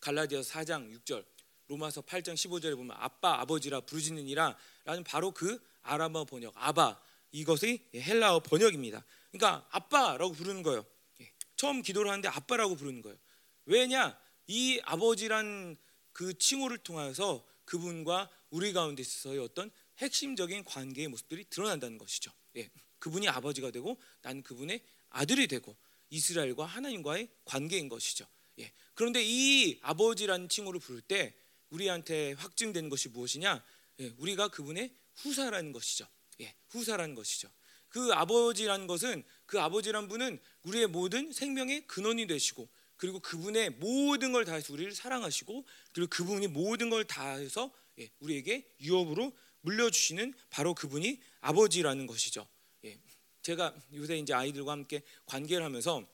갈라디아서 0.01 0.51
4장 0.51 0.91
6절, 0.99 1.25
로마서 1.67 2.01
8장 2.01 2.33
15절에 2.33 2.75
보면 2.75 2.95
아빠 2.99 3.39
아버지라 3.39 3.81
부르짖느니라 3.81 4.57
라는 4.83 5.03
바로 5.05 5.31
그 5.31 5.61
아람어 5.83 6.25
번역 6.25 6.53
아바 6.57 7.01
이것이 7.31 7.87
헬라어 7.95 8.41
번역입니다. 8.41 9.05
그러니까 9.31 9.65
아빠라고 9.71 10.33
부르는 10.33 10.63
거예요. 10.63 10.85
예, 11.21 11.31
처음 11.55 11.81
기도를 11.81 12.11
하는데 12.11 12.27
아빠라고 12.27 12.75
부르는 12.75 13.01
거예요. 13.01 13.17
왜냐? 13.65 14.19
이 14.47 14.81
아버지란 14.83 15.77
그 16.11 16.37
칭호를 16.37 16.79
통하여서 16.79 17.45
그분과 17.63 18.29
우리 18.49 18.73
가운데 18.73 19.01
있어서의 19.01 19.39
어떤 19.39 19.71
핵심적인 19.99 20.65
관계의 20.65 21.07
모습들이 21.07 21.45
드러난다는 21.45 21.97
것이죠. 21.97 22.31
예, 22.57 22.69
그분이 22.99 23.29
아버지가 23.29 23.71
되고 23.71 23.97
난 24.21 24.43
그분의 24.43 24.83
아들이 25.09 25.47
되고 25.47 25.77
이스라엘과 26.09 26.65
하나님과의 26.65 27.29
관계인 27.45 27.87
것이죠. 27.87 28.25
예, 28.61 28.71
그런데 28.93 29.21
이 29.23 29.79
아버지라는 29.81 30.49
칭호를 30.49 30.79
부를 30.79 31.01
때 31.01 31.33
우리한테 31.69 32.33
확증된 32.33 32.89
것이 32.89 33.09
무엇이냐? 33.09 33.63
예, 33.99 34.13
우리가 34.17 34.49
그분의 34.49 34.93
후사라는 35.15 35.71
것이죠. 35.71 36.07
예, 36.41 36.55
후사라는 36.69 37.15
것이죠. 37.15 37.49
그 37.89 38.13
아버지라는 38.13 38.87
것은 38.87 39.23
그 39.45 39.59
아버지란 39.59 40.07
분은 40.07 40.39
우리의 40.63 40.87
모든 40.87 41.33
생명의 41.33 41.87
근원이 41.87 42.27
되시고 42.27 42.69
그리고 42.95 43.19
그분의 43.19 43.71
모든 43.71 44.31
걸 44.31 44.45
다해서 44.45 44.71
우리를 44.73 44.93
사랑하시고 44.93 45.65
그리고 45.91 46.09
그분이 46.09 46.47
모든 46.47 46.89
걸 46.89 47.03
다해서 47.03 47.71
예, 47.99 48.09
우리에게 48.19 48.75
유업으로 48.81 49.33
물려주시는 49.61 50.33
바로 50.49 50.73
그분이 50.73 51.19
아버지라는 51.41 52.07
것이죠. 52.07 52.47
예, 52.85 52.97
제가 53.41 53.75
요새 53.93 54.17
이제 54.17 54.33
아이들과 54.33 54.71
함께 54.71 55.01
관계를 55.25 55.65
하면서 55.65 56.07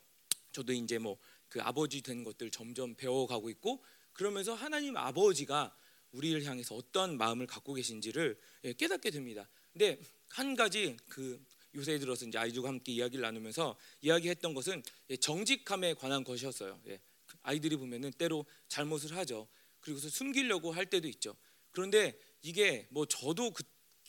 저도 0.52 0.74
이제 0.74 0.98
뭐 0.98 1.18
그 1.50 1.62
아버지 1.62 2.02
된 2.02 2.24
것들 2.24 2.52
점점 2.52 2.96
배워가고 2.96 3.50
있고 3.52 3.84
그러면서 4.14 4.54
하나님 4.54 4.98
아버지가 4.98 5.76
우리를 6.12 6.44
향해서 6.44 6.76
어떤 6.76 7.18
마음을 7.18 7.48
갖고 7.48 7.74
계신지를 7.74 8.40
예, 8.66 8.74
깨닫게 8.74 9.12
됩니다. 9.12 9.48
근데 9.72 10.00
한 10.30 10.56
가지 10.56 10.98
그 11.08 11.44
요새 11.76 12.00
들어서 12.00 12.26
이제 12.26 12.38
아이들과 12.38 12.70
함께 12.70 12.94
이야기를 12.94 13.22
나누면서 13.22 13.78
이야기했던 14.02 14.54
것은 14.54 14.82
예, 15.10 15.18
정직함에 15.18 15.94
관한 15.94 16.24
것이었어요. 16.24 16.80
예, 16.88 17.00
아이들이 17.44 17.76
보면은 17.76 18.12
때로 18.14 18.46
잘못을 18.68 19.16
하죠. 19.18 19.48
그리고서 19.80 20.10
숨기려고 20.10 20.72
할 20.72 20.86
때도 20.86 21.08
있죠. 21.10 21.36
그런데 21.72 22.18
이게 22.42 22.88
뭐 22.90 23.06
저도 23.06 23.52
그 23.52 23.64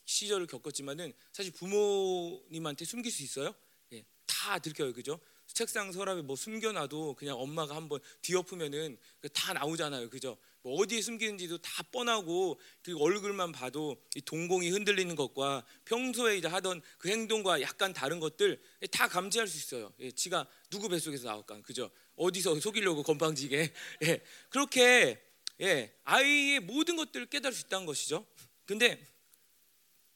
시절을 0.05 0.47
겪었지만은 0.47 1.13
사실 1.33 1.53
부모님한테 1.53 2.87
숨길 2.87 3.13
수 3.13 3.23
있어요? 3.23 3.55
예, 3.93 4.03
다 4.27 4.59
들켜요, 4.59 4.95
그죠? 4.95 5.21
책상 5.53 5.91
서랍에 5.93 6.23
뭐 6.23 6.37
숨겨놔도 6.37 7.15
그냥 7.15 7.39
엄마가 7.41 7.75
한번 7.75 8.01
뒤엎으면은 8.23 8.99
다 9.33 9.53
나오잖아요, 9.53 10.11
그죠? 10.11 10.37
뭐 10.63 10.75
어디에 10.81 11.01
숨기는지도 11.01 11.59
다 11.59 11.83
뻔하고 11.91 12.61
그 12.83 12.97
얼굴만 12.99 13.53
봐도 13.53 13.97
이 14.15 14.21
동공이 14.21 14.71
흔들리는 14.71 15.15
것과 15.17 15.65
평소에 15.85 16.37
이제 16.37 16.49
하던 16.49 16.83
그 16.99 17.09
행동과 17.09 17.61
약간 17.63 17.93
다른 17.93 18.21
것들 18.21 18.61
다 18.91 19.09
감지할 19.09 19.49
수 19.49 19.57
있어요. 19.57 19.93
예, 20.01 20.11
지가 20.11 20.47
누구 20.71 20.89
뱃속에서 20.89 21.27
나올까, 21.27 21.61
그죠? 21.63 21.91
어디서 22.17 22.59
속이려고 22.61 23.03
건방지게 23.03 23.73
예, 24.05 24.21
그렇게 24.51 25.23
예, 25.61 25.93
아이의 26.05 26.61
모든 26.61 26.97
것들을 26.97 27.27
깨달을 27.27 27.55
수 27.55 27.67
있다는 27.67 27.87
것이죠. 27.87 28.27
근데 28.65 29.05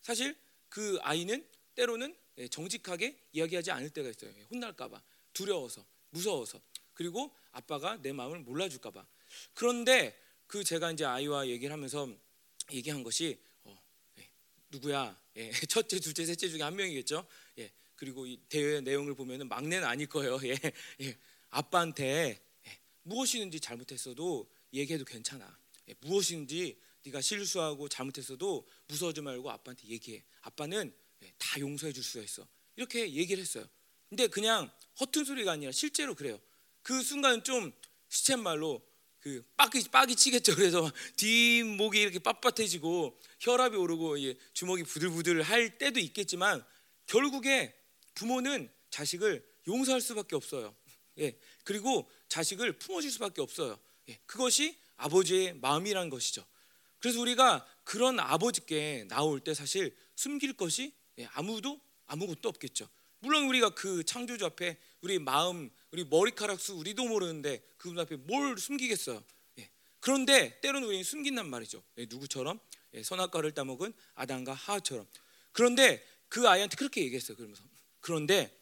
사실 0.02 0.36
그 0.68 0.98
아이는 1.02 1.46
때로는 1.74 2.14
예, 2.38 2.48
정직하게 2.48 3.16
이야기하지 3.32 3.70
않을 3.70 3.90
때가 3.90 4.08
있어요. 4.10 4.32
예, 4.36 4.42
혼날까봐. 4.50 5.00
두려워서 5.32 5.84
무서워서 6.10 6.60
그리고 6.94 7.34
아빠가 7.52 7.96
내 8.00 8.12
마음을 8.12 8.40
몰라줄까 8.40 8.90
봐 8.90 9.06
그런데 9.54 10.18
그 10.46 10.64
제가 10.64 10.92
이제 10.92 11.04
아이와 11.04 11.48
얘기를 11.48 11.72
하면서 11.72 12.08
얘기한 12.70 13.02
것이 13.02 13.38
어, 13.64 13.82
예, 14.18 14.28
누구야 14.70 15.20
예, 15.36 15.50
첫째 15.68 15.98
둘째 15.98 16.26
셋째 16.26 16.48
중에 16.48 16.62
한 16.62 16.76
명이겠죠 16.76 17.26
예, 17.58 17.72
그리고 18.02 18.26
이 18.26 18.36
대회 18.48 18.80
내용을 18.80 19.14
보면은 19.14 19.48
막내는 19.48 19.86
아닐 19.86 20.08
거예요. 20.08 20.36
예, 20.42 20.58
예. 21.02 21.18
아빠한테 21.50 22.44
예, 22.66 22.78
무엇이든지 23.04 23.60
잘못했어도 23.60 24.50
얘기해도 24.74 25.04
괜찮아. 25.04 25.56
예, 25.88 25.94
무엇이든지 26.00 26.80
네가 27.04 27.20
실수하고 27.20 27.88
잘못했어도 27.88 28.66
무서워하지 28.88 29.20
말고 29.20 29.48
아빠한테 29.52 29.86
얘기해. 29.86 30.24
아빠는 30.40 30.92
예, 31.22 31.32
다 31.38 31.60
용서해 31.60 31.92
줄 31.92 32.02
수가 32.02 32.24
있어. 32.24 32.44
이렇게 32.74 33.08
얘기를 33.12 33.40
했어요. 33.40 33.64
근데 34.12 34.26
그냥 34.26 34.70
허튼 35.00 35.24
소리가 35.24 35.52
아니라 35.52 35.72
실제로 35.72 36.14
그래요. 36.14 36.38
그 36.82 37.02
순간 37.02 37.42
좀 37.44 37.72
시쳇말로 38.10 38.86
그 39.20 39.42
빡이 39.56 39.88
빡이 39.88 40.14
치겠죠. 40.14 40.52
그래서 40.54 40.92
뒷목이 41.16 41.98
이렇게 41.98 42.18
빳빳해지고 42.18 43.16
혈압이 43.40 43.74
오르고 43.74 44.20
예, 44.20 44.36
주먹이 44.52 44.82
부들부들 44.82 45.40
할 45.40 45.78
때도 45.78 45.98
있겠지만 45.98 46.62
결국에 47.06 47.74
부모는 48.14 48.70
자식을 48.90 49.42
용서할 49.66 50.02
수밖에 50.02 50.36
없어요. 50.36 50.76
예, 51.16 51.34
그리고 51.64 52.06
자식을 52.28 52.74
품어줄 52.74 53.10
수밖에 53.12 53.40
없어요. 53.40 53.80
예, 54.10 54.18
그것이 54.26 54.76
아버지의 54.96 55.54
마음이란 55.54 56.10
것이죠. 56.10 56.44
그래서 56.98 57.18
우리가 57.18 57.66
그런 57.84 58.20
아버지께 58.20 59.06
나올 59.08 59.40
때 59.40 59.54
사실 59.54 59.96
숨길 60.16 60.52
것이 60.52 60.92
예, 61.18 61.24
아무도 61.32 61.80
아무것도 62.04 62.50
없겠죠. 62.50 62.90
물론 63.22 63.44
우리가 63.44 63.70
그 63.70 64.02
창조주 64.04 64.44
앞에 64.44 64.76
우리 65.00 65.20
마음, 65.20 65.70
우리 65.92 66.04
머리카락 66.04 66.60
수 66.60 66.74
우리도 66.74 67.06
모르는데 67.06 67.62
그분 67.76 67.98
앞에 68.00 68.16
뭘 68.16 68.58
숨기겠어요. 68.58 69.22
예. 69.60 69.70
그런데 70.00 70.60
때로는 70.60 70.88
우리는 70.88 71.04
숨긴단 71.04 71.48
말이죠. 71.48 71.82
예, 71.98 72.06
누구처럼 72.06 72.58
예, 72.94 73.02
선악과를 73.04 73.52
따먹은 73.52 73.92
아담과 74.16 74.54
하와처럼. 74.54 75.06
그런데 75.52 76.04
그 76.28 76.48
아이한테 76.48 76.76
그렇게 76.76 77.02
얘기했어요. 77.04 77.36
그러면서 77.36 77.62
그런데 78.00 78.58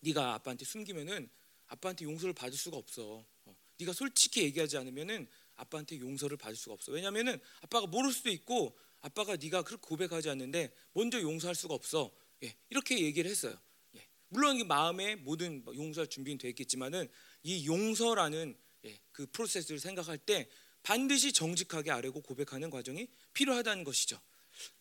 네가 0.00 0.34
아빠한테 0.34 0.66
숨기면은 0.66 1.30
아빠한테 1.68 2.04
용서를 2.04 2.34
받을 2.34 2.58
수가 2.58 2.76
없어. 2.76 3.24
어, 3.46 3.56
네가 3.78 3.94
솔직히 3.94 4.42
얘기하지 4.42 4.76
않으면은 4.76 5.26
아빠한테 5.54 5.98
용서를 6.00 6.36
받을 6.36 6.54
수가 6.54 6.74
없어. 6.74 6.92
왜냐하면은 6.92 7.40
아빠가 7.62 7.86
모를 7.86 8.12
수도 8.12 8.28
있고 8.28 8.76
아빠가 9.00 9.36
네가 9.36 9.62
그렇게 9.62 9.80
고백하지 9.80 10.28
않는데 10.28 10.70
먼저 10.92 11.18
용서할 11.22 11.54
수가 11.54 11.72
없어. 11.72 12.12
예, 12.42 12.54
이렇게 12.68 13.00
얘기를 13.00 13.30
했어요. 13.30 13.58
예, 14.26 14.28
물론 14.28 14.56
이 14.56 14.64
마음에 14.64 15.16
모든 15.16 15.64
뭐 15.64 15.74
용서할 15.74 16.08
준비는 16.08 16.38
되어 16.38 16.50
있겠지만은 16.50 17.08
이 17.42 17.66
용서라는 17.66 18.56
예, 18.84 19.00
그 19.12 19.26
프로세스를 19.26 19.80
생각할 19.80 20.18
때 20.18 20.48
반드시 20.82 21.32
정직하게 21.32 21.90
아뢰고 21.90 22.22
고백하는 22.22 22.70
과정이 22.70 23.08
필요하다는 23.32 23.84
것이죠. 23.84 24.20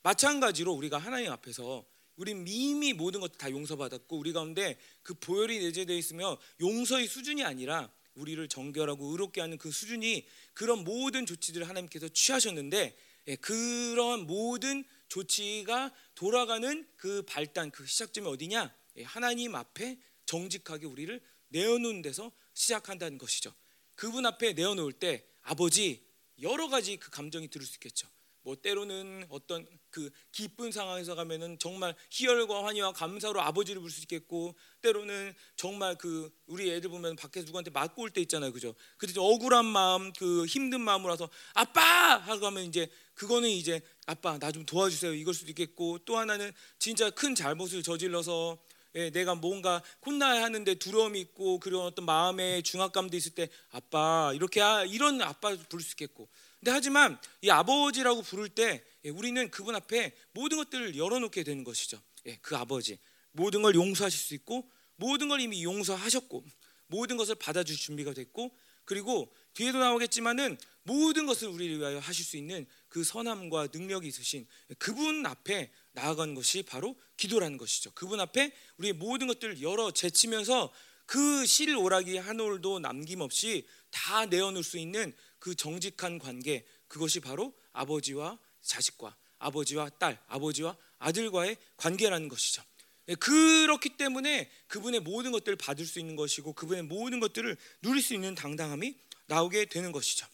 마찬가지로 0.03 0.71
우리가 0.73 0.97
하나님 0.97 1.31
앞에서 1.31 1.85
우리 2.15 2.31
이미 2.47 2.93
모든 2.93 3.19
것들 3.19 3.37
다 3.37 3.51
용서받았고 3.51 4.17
우리 4.17 4.31
가운데 4.31 4.77
그 5.03 5.13
보혈이 5.15 5.59
내재되어 5.59 5.97
있으며 5.97 6.37
용서의 6.61 7.07
수준이 7.07 7.43
아니라 7.43 7.91
우리를 8.13 8.47
정결하고 8.47 9.11
의롭게 9.11 9.41
하는 9.41 9.57
그 9.57 9.71
수준이 9.71 10.25
그런 10.53 10.85
모든 10.85 11.25
조치들을 11.25 11.67
하나님께서 11.67 12.07
취하셨는데 12.09 12.95
예, 13.27 13.35
그런 13.37 14.27
모든 14.27 14.85
조치가 15.07 15.91
돌아가는 16.13 16.87
그 16.95 17.23
발단 17.23 17.71
그 17.71 17.85
시작점이 17.85 18.27
어디냐? 18.27 18.73
예, 18.97 19.03
하나님 19.03 19.55
앞에 19.55 19.97
정직하게 20.25 20.85
우리를 20.85 21.21
내어놓은 21.49 22.01
데서 22.01 22.31
시작한다는 22.53 23.17
것이죠. 23.17 23.53
그분 23.95 24.25
앞에 24.25 24.53
내어놓을 24.53 24.93
때 24.93 25.25
아버지 25.41 26.05
여러 26.41 26.67
가지 26.67 26.97
그 26.97 27.09
감정이 27.11 27.47
들을 27.49 27.65
수 27.65 27.75
있겠죠. 27.75 28.07
뭐 28.41 28.55
때로는 28.55 29.25
어떤 29.29 29.65
그 29.89 30.11
기쁜 30.31 30.71
상황에서 30.71 31.15
가면은 31.15 31.57
정말 31.57 31.95
희열과 32.11 32.63
환희와 32.65 32.91
감사로 32.91 33.41
아버지를 33.41 33.81
부를 33.81 33.91
수 33.91 34.01
있겠고 34.01 34.53
때로는 34.81 35.33
정말 35.55 35.97
그 35.97 36.31
우리 36.45 36.69
애들 36.71 36.89
보면 36.91 37.15
밖에서 37.15 37.45
누구한테 37.47 37.71
맞고 37.71 38.03
올 38.03 38.09
때 38.11 38.21
있잖아요, 38.21 38.51
그죠? 38.53 38.75
그때 38.97 39.13
좀 39.13 39.23
억울한 39.23 39.65
마음, 39.65 40.13
그 40.13 40.45
힘든 40.45 40.81
마음으로 40.81 41.09
와서 41.11 41.27
아빠 41.55 42.17
하고 42.17 42.45
하면 42.45 42.65
이제 42.65 42.87
그거는 43.15 43.49
이제 43.49 43.81
아빠 44.05 44.37
나 44.37 44.51
좀 44.51 44.63
도와주세요 44.65 45.13
이걸 45.15 45.33
수도 45.33 45.49
있겠고 45.49 45.99
또 46.05 46.17
하나는 46.17 46.51
진짜 46.77 47.09
큰 47.09 47.33
잘못을 47.33 47.81
저질러서 47.81 48.59
예, 48.95 49.09
내가 49.09 49.35
뭔가 49.35 49.81
혼나야 50.05 50.41
하는데 50.43 50.73
두려움이 50.75 51.19
있고 51.19 51.59
그런 51.59 51.81
어떤 51.81 52.05
마음의 52.05 52.63
중압감도 52.63 53.17
있을 53.17 53.33
때 53.35 53.49
아빠 53.71 54.31
이렇게 54.33 54.61
아, 54.61 54.85
이런 54.85 55.21
아빠 55.21 55.55
부를 55.69 55.83
수 55.83 55.91
있겠고 55.91 56.29
근데 56.59 56.71
하지만 56.71 57.19
이 57.41 57.49
아버지라고 57.49 58.21
부를 58.21 58.49
때 58.49 58.83
예, 59.03 59.09
우리는 59.09 59.51
그분 59.51 59.75
앞에 59.75 60.15
모든 60.31 60.57
것들을 60.57 60.97
열어놓게 60.97 61.43
되는 61.43 61.63
것이죠. 61.63 62.01
예, 62.25 62.37
그 62.41 62.55
아버지 62.55 62.97
모든 63.33 63.61
걸 63.61 63.75
용서하실 63.75 64.19
수 64.19 64.33
있고 64.33 64.69
모든 64.95 65.27
걸 65.27 65.41
이미 65.41 65.63
용서하셨고 65.63 66.43
모든 66.87 67.17
것을 67.17 67.35
받아줄 67.35 67.75
준비가 67.75 68.13
됐고 68.13 68.51
그리고 68.85 69.33
뒤에도 69.53 69.79
나오겠지만은 69.79 70.57
모든 70.83 71.25
것을 71.25 71.47
우리를 71.47 71.79
위하여 71.79 71.99
하실 71.99 72.23
수 72.23 72.37
있는 72.37 72.65
그 72.89 73.03
선함과 73.03 73.69
능력이 73.73 74.07
있으신 74.07 74.47
그분 74.77 75.25
앞에 75.25 75.71
나아가는 75.93 76.35
것이 76.35 76.63
바로 76.63 76.95
기도라는 77.17 77.57
것이죠. 77.57 77.91
그분 77.91 78.19
앞에 78.19 78.53
우리의 78.77 78.93
모든 78.93 79.27
것들을 79.27 79.61
열어 79.61 79.91
제치면서 79.91 80.71
그 81.05 81.45
실 81.45 81.75
오라기 81.75 82.17
한 82.17 82.39
올도 82.39 82.79
남김없이 82.79 83.67
다 83.91 84.25
내어놓을 84.25 84.63
수 84.63 84.77
있는 84.77 85.13
그 85.39 85.55
정직한 85.55 86.19
관계 86.19 86.65
그것이 86.87 87.19
바로 87.19 87.53
아버지와 87.73 88.39
자식과 88.61 89.15
아버지와 89.37 89.89
딸, 89.99 90.19
아버지와 90.27 90.75
아들과의 90.97 91.57
관계라는 91.77 92.29
것이죠. 92.29 92.63
예, 93.07 93.15
그렇기 93.15 93.97
때문에 93.97 94.49
그분의 94.67 95.01
모든 95.01 95.31
것들을 95.31 95.55
받을 95.57 95.85
수 95.85 95.99
있는 95.99 96.15
것이고 96.15 96.53
그분의 96.53 96.83
모든 96.83 97.19
것들을 97.19 97.55
누릴 97.81 98.01
수 98.01 98.13
있는 98.13 98.33
당당함이 98.35 98.95
나오게 99.27 99.65
되는 99.65 99.91
것이죠. 99.91 100.27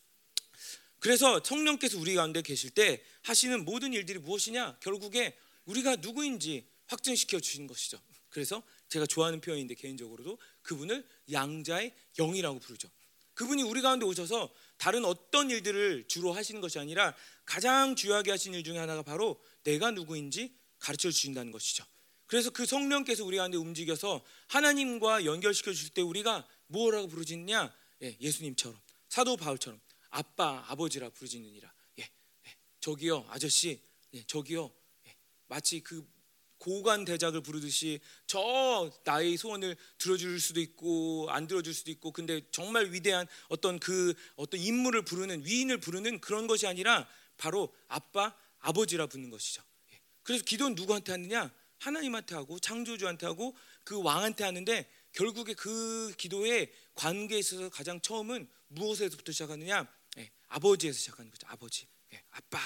그래서 0.99 1.41
성령께서 1.43 1.97
우리 1.99 2.13
가운데 2.15 2.41
계실 2.41 2.69
때 2.69 3.03
하시는 3.23 3.65
모든 3.65 3.91
일들이 3.91 4.19
무엇이냐? 4.19 4.77
결국에 4.81 5.35
우리가 5.65 5.97
누구인지 5.97 6.65
확증시켜 6.87 7.39
주신 7.39 7.67
것이죠. 7.67 7.99
그래서 8.29 8.63
제가 8.87 9.05
좋아하는 9.05 9.41
표현인데 9.41 9.75
개인적으로도 9.75 10.37
그분을 10.61 11.05
양자의 11.31 11.93
영이라고 12.17 12.59
부르죠. 12.59 12.89
그분이 13.33 13.63
우리 13.63 13.81
가운데 13.81 14.05
오셔서 14.05 14.53
다른 14.77 15.05
어떤 15.05 15.49
일들을 15.49 16.05
주로 16.07 16.33
하시는 16.33 16.61
것이 16.61 16.79
아니라 16.79 17.15
가장 17.45 17.95
주요하게 17.95 18.31
하신 18.31 18.53
일 18.53 18.63
중에 18.63 18.77
하나가 18.77 19.01
바로 19.01 19.41
내가 19.63 19.91
누구인지 19.91 20.53
가르쳐 20.79 21.09
주신다는 21.09 21.51
것이죠. 21.51 21.85
그래서 22.31 22.49
그 22.49 22.65
성령께서 22.65 23.25
우리 23.25 23.35
가운데 23.35 23.57
움직여서 23.57 24.23
하나님과 24.47 25.25
연결시켜 25.25 25.73
줄때 25.73 26.01
우리가 26.01 26.47
뭐라고 26.67 27.09
부르짖냐? 27.09 27.75
예, 28.03 28.17
예수님처럼 28.21 28.79
사도 29.09 29.35
바울처럼 29.35 29.81
아빠 30.11 30.63
아버지라 30.69 31.09
부르짖느니라. 31.09 31.73
예, 31.99 32.03
예, 32.03 32.55
저기요 32.79 33.25
아저씨, 33.27 33.81
예, 34.13 34.23
저기요 34.23 34.71
예, 35.07 35.15
마치 35.47 35.81
그 35.81 36.07
고관 36.57 37.03
대작을 37.03 37.41
부르듯이 37.41 37.99
저 38.27 38.89
나의 39.03 39.35
소원을 39.35 39.75
들어줄 39.97 40.39
수도 40.39 40.61
있고 40.61 41.29
안 41.31 41.47
들어줄 41.47 41.73
수도 41.73 41.91
있고 41.91 42.13
근데 42.13 42.49
정말 42.51 42.93
위대한 42.93 43.27
어떤 43.49 43.77
그 43.77 44.13
어떤 44.37 44.57
인물을 44.57 45.01
부르는 45.01 45.45
위인을 45.45 45.81
부르는 45.81 46.21
그런 46.21 46.47
것이 46.47 46.65
아니라 46.65 47.09
바로 47.35 47.75
아빠 47.89 48.33
아버지라 48.59 49.07
부르는 49.07 49.31
것이죠. 49.31 49.61
예. 49.91 49.99
그래서 50.23 50.45
기도는 50.45 50.75
누구한테 50.75 51.11
하느냐? 51.11 51.51
하나님한테 51.81 52.35
하고 52.35 52.59
창조주한테 52.59 53.25
하고 53.25 53.55
그 53.83 54.01
왕한테 54.01 54.43
하는데 54.43 54.89
결국에 55.13 55.53
그 55.53 56.13
기도의 56.15 56.71
관계에 56.93 57.39
있어서 57.39 57.69
가장 57.69 57.99
처음은 57.99 58.47
무엇에서부터 58.67 59.31
시작하느냐? 59.31 59.87
예, 60.17 60.31
아버지에서 60.47 60.97
시작하는 60.97 61.31
거죠. 61.31 61.47
아버지, 61.49 61.87
예, 62.13 62.21
아빠. 62.29 62.59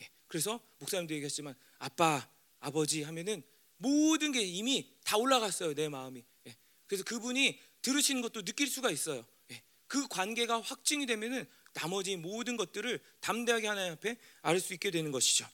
예. 0.00 0.08
그래서 0.26 0.58
목사님도 0.78 1.12
얘기했지만 1.14 1.54
아빠 1.78 2.26
아버지 2.60 3.02
하면은 3.02 3.42
모든 3.76 4.32
게 4.32 4.40
이미 4.42 4.90
다 5.04 5.16
올라갔어요 5.18 5.74
내 5.74 5.88
마음이. 5.88 6.24
예. 6.46 6.56
그래서 6.86 7.04
그분이 7.04 7.58
들으시는 7.82 8.22
것도 8.22 8.42
느낄 8.42 8.68
수가 8.68 8.90
있어요. 8.90 9.24
예. 9.50 9.62
그 9.86 10.08
관계가 10.08 10.60
확증이 10.62 11.04
되면은 11.06 11.46
나머지 11.74 12.16
모든 12.16 12.56
것들을 12.56 13.00
담대하게 13.20 13.66
하나님 13.66 13.92
앞에 13.92 14.16
알 14.40 14.60
수 14.60 14.72
있게 14.72 14.90
되는 14.90 15.10
것이죠. 15.12 15.46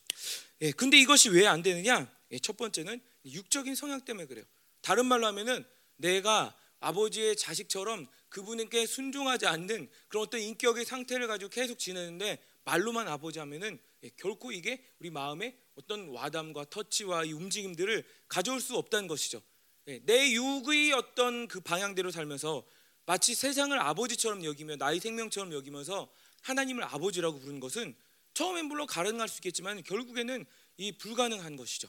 예. 0.60 0.70
근데 0.70 0.98
이것이 0.98 1.30
왜 1.30 1.46
안 1.46 1.62
되느냐? 1.62 2.16
예. 2.32 2.38
첫 2.38 2.56
번째는 2.56 3.00
육적인 3.24 3.74
성향 3.74 4.00
때문에 4.00 4.26
그래요. 4.26 4.44
다른 4.80 5.06
말로 5.06 5.26
하면은 5.26 5.64
내가 5.96 6.56
아버지의 6.80 7.36
자식처럼 7.36 8.06
그분께 8.28 8.86
순종하지 8.86 9.46
않는 9.46 9.88
그런 10.08 10.22
어떤 10.22 10.40
인격의 10.40 10.84
상태를 10.84 11.26
가지고 11.26 11.50
계속 11.50 11.78
지내는데 11.78 12.42
말로만 12.64 13.08
아버지 13.08 13.38
하면은 13.38 13.78
예, 14.04 14.10
결코 14.16 14.52
이게 14.52 14.84
우리 15.00 15.10
마음에 15.10 15.56
어떤 15.74 16.08
와담과 16.08 16.66
터치와 16.70 17.24
이 17.24 17.32
움직임들을 17.32 18.04
가져올 18.28 18.60
수 18.60 18.76
없다는 18.76 19.08
것이죠. 19.08 19.42
예, 19.88 20.00
내 20.04 20.32
육의 20.32 20.92
어떤 20.92 21.48
그 21.48 21.60
방향대로 21.60 22.10
살면서 22.10 22.64
마치 23.06 23.34
세상을 23.34 23.76
아버지처럼 23.78 24.44
여기며 24.44 24.76
나의 24.76 25.00
생명처럼 25.00 25.52
여기면서 25.52 26.10
하나님을 26.42 26.84
아버지라고 26.84 27.38
부르는 27.38 27.58
것은 27.58 27.96
처음엔 28.34 28.66
물론 28.66 28.86
가능할 28.86 29.28
수 29.28 29.38
있겠지만 29.38 29.82
결국에는 29.82 30.44
이 30.76 30.92
불가능한 30.92 31.56
것이죠. 31.56 31.88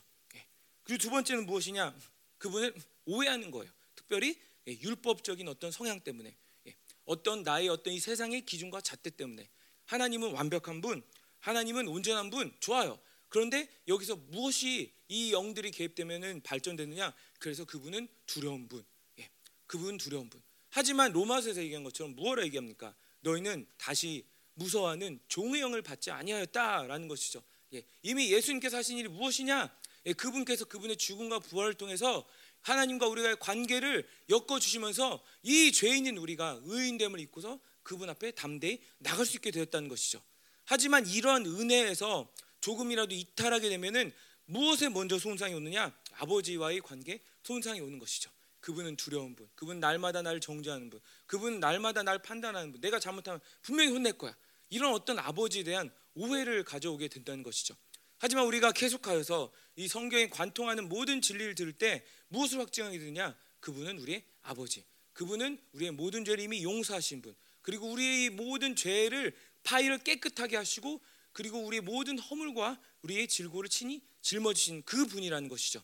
예. 0.90 0.96
그리고 0.96 0.98
두 0.98 1.10
번째는 1.12 1.46
무엇이냐? 1.46 1.96
그분을 2.40 2.74
오해하는 3.06 3.52
거예요. 3.52 3.72
특별히 3.96 4.40
예, 4.68 4.72
율법적인 4.72 5.48
어떤 5.48 5.72
성향 5.72 6.00
때문에 6.00 6.36
예, 6.68 6.76
어떤 7.06 7.44
나의 7.44 7.70
어떤 7.70 7.94
이 7.94 8.00
세상의 8.00 8.46
기준과 8.46 8.82
잣대 8.82 9.10
때문에 9.10 9.48
하나님은 9.86 10.32
완벽한 10.32 10.82
분, 10.82 11.04
하나님은 11.40 11.88
온전한 11.88 12.30
분 12.30 12.52
좋아요. 12.60 13.00
그런데 13.30 13.70
여기서 13.88 14.16
무엇이 14.16 14.92
이 15.08 15.32
영들이 15.32 15.72
개입되면은 15.72 16.42
발전되느냐? 16.42 17.14
그래서 17.38 17.66
그분은 17.66 18.08
두려운 18.26 18.68
분, 18.68 18.84
예, 19.20 19.30
그분 19.68 19.98
두려운 19.98 20.30
분. 20.30 20.42
하지만 20.72 21.12
로마서에서 21.12 21.62
얘기한 21.62 21.84
것처럼 21.84 22.16
무엇을 22.16 22.44
얘기합니까? 22.46 22.96
너희는 23.22 23.68
다시 23.78 24.26
무서워하는 24.56 25.20
종의 25.28 25.62
영을 25.62 25.82
받지 25.82 26.12
아니하였다라는 26.12 27.08
것이죠. 27.08 27.44
예, 27.74 27.84
이미 28.02 28.32
예수님께서 28.32 28.78
하신 28.78 28.98
일이 28.98 29.08
무엇이냐? 29.08 29.79
예, 30.06 30.14
그분께서 30.14 30.66
그분의 30.66 30.98
죽음과 30.98 31.40
부활을 31.40 31.74
통해서 31.74 32.26
하나님과 32.62 33.08
우리가의 33.08 33.38
관계를 33.40 34.08
엮어 34.30 34.60
주시면서 34.60 35.24
이 35.44 35.72
죄인인 35.72 36.18
우리가 36.18 36.60
의인됨을 36.64 37.20
입고서 37.20 37.60
그분 37.84 38.10
앞에 38.10 38.32
담대히 38.32 38.82
나갈 38.98 39.26
수 39.26 39.38
있게 39.38 39.52
되었다는 39.52 39.88
것이죠. 39.88 40.22
하지만 40.66 41.08
이러한 41.08 41.46
은혜에서 41.46 42.32
조금이라도 42.62 43.16
이탈하게 43.16 43.70
되면은 43.70 44.12
무엇에 44.46 44.90
먼저 44.90 45.18
손상이 45.18 45.54
오느냐? 45.54 45.96
아버지와의 46.14 46.82
관계 46.82 47.22
손상이 47.44 47.80
오는 47.80 47.98
것이죠. 48.00 48.30
그분은 48.60 48.98
두려운 48.98 49.36
분, 49.36 49.50
그분 49.56 49.80
날마다 49.80 50.22
나를 50.22 50.42
정죄하는 50.42 50.90
분, 50.90 51.00
그분 51.26 51.60
날마다 51.60 52.04
날 52.04 52.20
판단하는 52.20 52.72
분. 52.72 52.82
내가 52.82 53.00
잘못하면 53.00 53.40
분명히 53.62 53.92
혼낼 53.92 54.18
거야. 54.18 54.36
이런 54.70 54.94
어떤 54.94 55.18
아버지에 55.18 55.64
대한 55.64 55.92
오해를 56.14 56.64
가져오게 56.64 57.08
된다는 57.08 57.44
것이죠. 57.44 57.76
하지만 58.20 58.46
우리가 58.46 58.72
계속하여서 58.72 59.52
이 59.78 59.88
성경에 59.88 60.30
관통하는 60.30 60.90
모든 60.90 61.22
진리를 61.22 61.56
들을 61.56 61.74
때 61.74 62.06
무엇을 62.28 62.60
확증하게 62.60 63.00
되냐? 63.00 63.36
그분은 63.62 63.98
우리의 63.98 64.24
아버지. 64.44 64.84
그분은 65.14 65.58
우리의 65.74 65.92
모든 65.92 66.24
죄를 66.24 66.44
이미 66.44 66.64
용서하신 66.64 67.22
분. 67.22 67.36
그리고 67.62 67.92
우리의 67.92 68.30
모든 68.30 68.76
죄를 68.76 69.36
파일을 69.64 70.00
깨끗하게 70.00 70.58
하시고 70.58 71.02
그리고 71.32 71.60
우리의 71.60 71.82
모든 71.82 72.20
허물과 72.20 72.80
우리의 73.04 73.28
질고를 73.28 73.70
친히 73.70 74.02
짊어지신 74.22 74.84
그 74.84 75.06
분이라는 75.06 75.48
것이죠. 75.48 75.82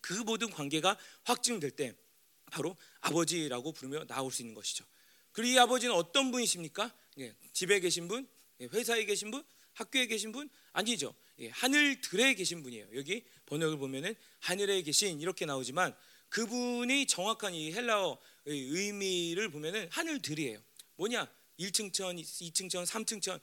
그 0.00 0.12
모든 0.12 0.50
관계가 0.50 0.98
확증될 1.24 1.70
때 1.70 1.94
바로 2.46 2.76
아버지라고 3.00 3.72
부르며 3.72 4.04
나올 4.04 4.32
수 4.32 4.42
있는 4.42 4.54
것이죠. 4.54 4.84
그리고 5.32 5.54
이 5.54 5.58
아버지는 5.58 5.94
어떤 5.94 6.30
분이십니까? 6.30 6.92
예, 7.18 7.34
집에 7.52 7.80
계신 7.80 8.08
분, 8.08 8.28
예, 8.60 8.66
회사에 8.66 9.04
계신 9.04 9.30
분, 9.30 9.44
학교에 9.80 10.06
계신 10.06 10.30
분 10.30 10.48
아니죠. 10.72 11.14
예, 11.38 11.48
하늘들에 11.48 12.34
계신 12.34 12.62
분이에요. 12.62 12.88
여기 12.94 13.24
번역을 13.46 13.78
보면은 13.78 14.14
하늘에 14.38 14.82
계신 14.82 15.20
이렇게 15.20 15.46
나오지만 15.46 15.96
그분이 16.28 17.06
정확한 17.06 17.54
이 17.54 17.72
헬라어의 17.72 18.18
의미를 18.46 19.48
보면은 19.48 19.88
하늘들이에요. 19.90 20.62
뭐냐? 20.96 21.28
1층 21.58 21.92
천, 21.92 22.16
2층 22.16 22.70
천, 22.70 22.84
3층 22.84 23.22
천. 23.22 23.40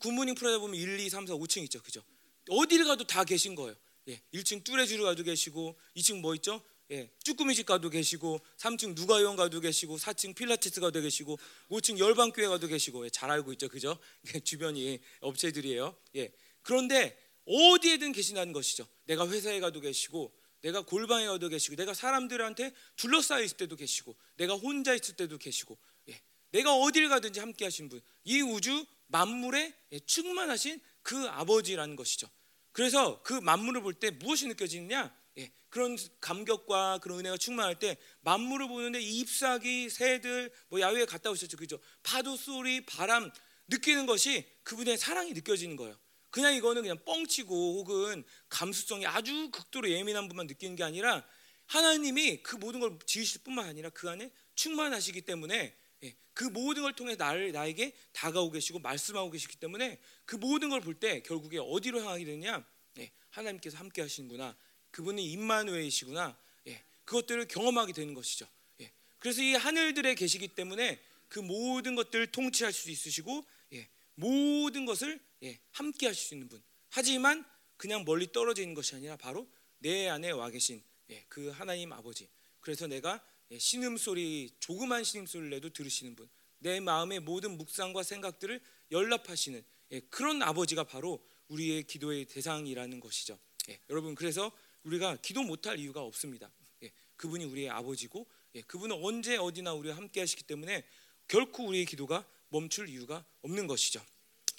굿모닝 0.00 0.34
프로에 0.34 0.58
보면 0.58 0.76
1, 0.76 1.00
2, 1.00 1.08
3, 1.08 1.26
4, 1.26 1.34
5층 1.34 1.62
있죠. 1.64 1.80
그죠? 1.82 2.02
어디를 2.48 2.84
가도 2.84 3.04
다 3.04 3.24
계신 3.24 3.54
거예요. 3.54 3.76
예, 4.08 4.20
1층 4.34 4.64
뚜레쥬르 4.64 5.04
가도 5.04 5.22
계시고 5.22 5.78
2층 5.96 6.20
뭐 6.20 6.34
있죠? 6.34 6.62
예, 6.90 7.10
쭈꾸미 7.22 7.54
집 7.54 7.64
가도 7.66 7.88
계시고 7.88 8.40
3층 8.58 8.94
누가요원 8.94 9.36
가도 9.36 9.60
계시고 9.60 9.96
4층 9.96 10.34
필라테스 10.34 10.80
가도 10.80 11.00
계시고 11.00 11.38
5층 11.70 11.98
열방교회 11.98 12.46
가도 12.46 12.66
계시고 12.66 13.06
예, 13.06 13.10
잘 13.10 13.30
알고 13.30 13.52
있죠. 13.54 13.68
그죠? 13.68 13.98
예, 14.34 14.40
주변이 14.44 15.00
업체들이에요. 15.20 15.96
예. 16.16 16.32
그런데 16.62 17.18
어디에든 17.46 18.12
계신다는 18.12 18.52
것이죠. 18.52 18.86
내가 19.04 19.26
회사에 19.28 19.60
가도 19.60 19.80
계시고 19.80 20.34
내가 20.60 20.82
골방에 20.82 21.26
가도 21.26 21.48
계시고 21.48 21.76
내가 21.76 21.92
사람들한테 21.94 22.72
둘러싸여 22.96 23.42
있을 23.42 23.56
때도 23.56 23.76
계시고 23.76 24.16
내가 24.36 24.54
혼자 24.54 24.94
있을 24.94 25.16
때도 25.16 25.38
계시고 25.38 25.78
예. 26.10 26.20
내가 26.50 26.74
어딜 26.76 27.08
가든지 27.08 27.40
함께 27.40 27.64
하신 27.64 27.88
분. 27.88 28.00
이 28.24 28.42
우주 28.42 28.84
만물에 29.06 29.74
예, 29.92 29.98
충만하신 30.00 30.80
그 31.02 31.28
아버지라는 31.28 31.96
것이죠. 31.96 32.28
그래서 32.72 33.22
그 33.22 33.32
만물을 33.32 33.82
볼 33.82 33.94
때 33.94 34.10
무엇이 34.10 34.48
느껴지느냐? 34.48 35.14
예, 35.38 35.52
그런 35.68 35.96
감격과 36.20 36.98
그런 37.02 37.20
은혜가 37.20 37.36
충만할 37.38 37.78
때 37.78 37.96
만물을 38.20 38.68
보는데 38.68 39.00
잎사귀, 39.00 39.90
새들, 39.90 40.52
뭐 40.68 40.80
야외에 40.80 41.04
갔다 41.04 41.30
오셨죠, 41.30 41.56
그죠? 41.56 41.78
파도 42.02 42.36
소리, 42.36 42.84
바람 42.86 43.30
느끼는 43.68 44.06
것이 44.06 44.46
그분의 44.62 44.98
사랑이 44.98 45.32
느껴지는 45.32 45.76
거예요. 45.76 45.98
그냥 46.30 46.54
이거는 46.54 46.82
그냥 46.82 46.98
뻥치고 47.04 47.78
혹은 47.78 48.24
감수성이 48.48 49.06
아주 49.06 49.50
극도로 49.50 49.88
예민한 49.90 50.28
분만 50.28 50.46
느끼는 50.48 50.76
게 50.76 50.82
아니라 50.82 51.24
하나님이 51.66 52.42
그 52.42 52.56
모든 52.56 52.80
걸 52.80 52.98
지으실 53.06 53.42
뿐만 53.42 53.66
아니라 53.66 53.88
그 53.90 54.10
안에 54.10 54.30
충만하시기 54.54 55.22
때문에 55.22 55.76
예, 56.02 56.16
그 56.34 56.44
모든 56.44 56.82
걸 56.82 56.94
통해 56.94 57.14
나를 57.16 57.52
나에게 57.52 57.94
다가오고 58.12 58.52
계시고 58.52 58.80
말씀하고 58.80 59.30
계시기 59.30 59.56
때문에 59.56 59.98
그 60.26 60.36
모든 60.36 60.68
걸 60.70 60.80
볼 60.80 60.98
때 60.98 61.22
결국에 61.22 61.58
어디로 61.58 62.00
향하게 62.00 62.24
되냐? 62.24 62.66
예, 62.98 63.12
하나님께서 63.30 63.78
함께 63.78 64.02
하시는구나. 64.02 64.56
그분이 64.94 65.24
임마누엘이시구나. 65.32 66.38
예, 66.68 66.84
그것들을 67.04 67.48
경험하게 67.48 67.92
되는 67.92 68.14
것이죠. 68.14 68.46
예, 68.80 68.92
그래서 69.18 69.42
이 69.42 69.54
하늘들에 69.54 70.14
계시기 70.14 70.46
때문에 70.48 71.02
그 71.28 71.40
모든 71.40 71.96
것들을 71.96 72.28
통치할 72.28 72.72
수 72.72 72.90
있으시고 72.90 73.44
예, 73.72 73.88
모든 74.14 74.86
것을 74.86 75.20
예, 75.42 75.58
함께 75.72 76.06
하실 76.06 76.24
수 76.24 76.34
있는 76.34 76.48
분. 76.48 76.62
하지만 76.90 77.44
그냥 77.76 78.04
멀리 78.04 78.30
떨어져 78.30 78.62
있는 78.62 78.76
것이 78.76 78.94
아니라 78.94 79.16
바로 79.16 79.48
내 79.78 80.08
안에 80.08 80.30
와 80.30 80.48
계신 80.48 80.80
예, 81.10 81.24
그 81.28 81.48
하나님 81.48 81.92
아버지. 81.92 82.28
그래서 82.60 82.86
내가 82.86 83.20
예, 83.50 83.58
신음 83.58 83.96
소리 83.96 84.54
조그만 84.60 85.02
신음 85.02 85.26
소리를 85.26 85.50
내도 85.50 85.70
들으시는 85.70 86.14
분. 86.14 86.28
내 86.60 86.78
마음의 86.78 87.18
모든 87.18 87.58
묵상과 87.58 88.04
생각들을 88.04 88.60
연락하시는 88.92 89.64
예, 89.90 90.00
그런 90.10 90.40
아버지가 90.40 90.84
바로 90.84 91.20
우리의 91.48 91.82
기도의 91.82 92.26
대상이라는 92.26 93.00
것이죠. 93.00 93.36
예, 93.70 93.80
여러분 93.90 94.14
그래서 94.14 94.52
우리가 94.84 95.16
기도 95.16 95.42
못할 95.42 95.78
이유가 95.78 96.02
없습니다. 96.02 96.50
예, 96.82 96.92
그분이 97.16 97.44
우리의 97.44 97.70
아버지고 97.70 98.26
예, 98.54 98.62
그분은 98.62 99.02
언제 99.02 99.36
어디나 99.36 99.72
우리와 99.72 99.96
함께 99.96 100.20
하시기 100.20 100.44
때문에 100.44 100.84
결코 101.28 101.66
우리의 101.66 101.86
기도가 101.86 102.26
멈출 102.48 102.88
이유가 102.88 103.24
없는 103.42 103.66
것이죠. 103.66 104.04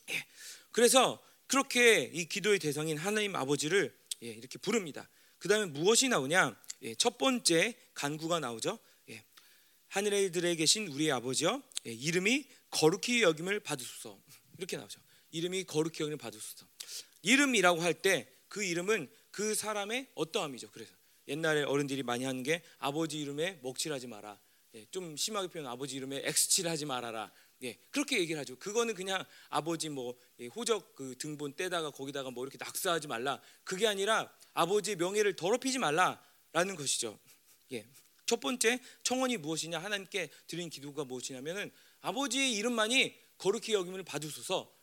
예, 0.09 0.25
그래서 0.71 1.23
그렇게 1.47 2.11
이 2.13 2.25
기도의 2.25 2.59
대상인 2.59 2.97
하나님 2.97 3.35
아버지를 3.35 3.95
예, 4.23 4.27
이렇게 4.27 4.57
부릅니다. 4.57 5.07
그 5.37 5.47
다음에 5.47 5.65
무엇이 5.65 6.09
나오냐? 6.09 6.59
예, 6.81 6.95
첫 6.95 7.17
번째 7.17 7.75
간구가 7.93 8.39
나오죠. 8.39 8.79
예, 9.09 9.23
하늘들에 9.87 10.55
계신 10.55 10.87
우리의 10.87 11.11
아버지여 11.11 11.61
예, 11.85 11.91
이름이 11.91 12.45
거룩히 12.71 13.21
여김을 13.21 13.59
받으소서 13.61 14.19
이렇게 14.57 14.75
나오죠. 14.77 14.99
이름이 15.31 15.65
거룩히 15.65 16.01
여김을 16.01 16.17
받으소서. 16.17 16.65
이름이라고 17.21 17.81
할 17.81 18.01
때 18.01 18.35
그 18.55 18.63
이름은 18.63 19.09
그 19.35 19.53
사람의 19.53 20.07
어떠함이죠. 20.15 20.71
그래서 20.71 20.95
옛날에 21.27 21.63
어른들이 21.63 22.03
많이 22.03 22.23
하는 22.23 22.41
게 22.41 22.63
아버지 22.77 23.19
이름에 23.19 23.59
먹칠하지 23.63 24.07
마라. 24.07 24.39
예, 24.75 24.85
좀 24.91 25.17
심하게 25.17 25.49
표현 25.49 25.67
아버지 25.67 25.97
이름에 25.97 26.21
X칠하지 26.23 26.85
말아라. 26.85 27.29
예, 27.63 27.77
그렇게 27.91 28.17
얘기를 28.17 28.39
하죠. 28.39 28.57
그거는 28.57 28.93
그냥 28.93 29.25
아버지 29.49 29.89
뭐 29.89 30.15
예, 30.39 30.47
호적 30.47 30.95
그 30.95 31.15
등본 31.17 31.57
떼다가 31.57 31.91
거기다가 31.91 32.31
뭐 32.31 32.45
이렇게 32.45 32.57
낙서하지 32.57 33.09
말라. 33.09 33.41
그게 33.65 33.87
아니라 33.87 34.31
아버지의 34.53 34.95
명예를 34.95 35.35
더럽히지 35.35 35.79
말라라는 35.79 36.77
것이죠. 36.77 37.19
예. 37.73 37.85
첫 38.25 38.39
번째 38.39 38.79
청원이 39.03 39.35
무엇이냐 39.35 39.79
하나님께 39.79 40.29
드린 40.47 40.69
기도가 40.69 41.03
무엇이냐면은 41.03 41.73
아버지의 41.99 42.53
이름만이 42.53 43.13
거룩히 43.37 43.73
여김을 43.73 44.03
받으소서. 44.03 44.73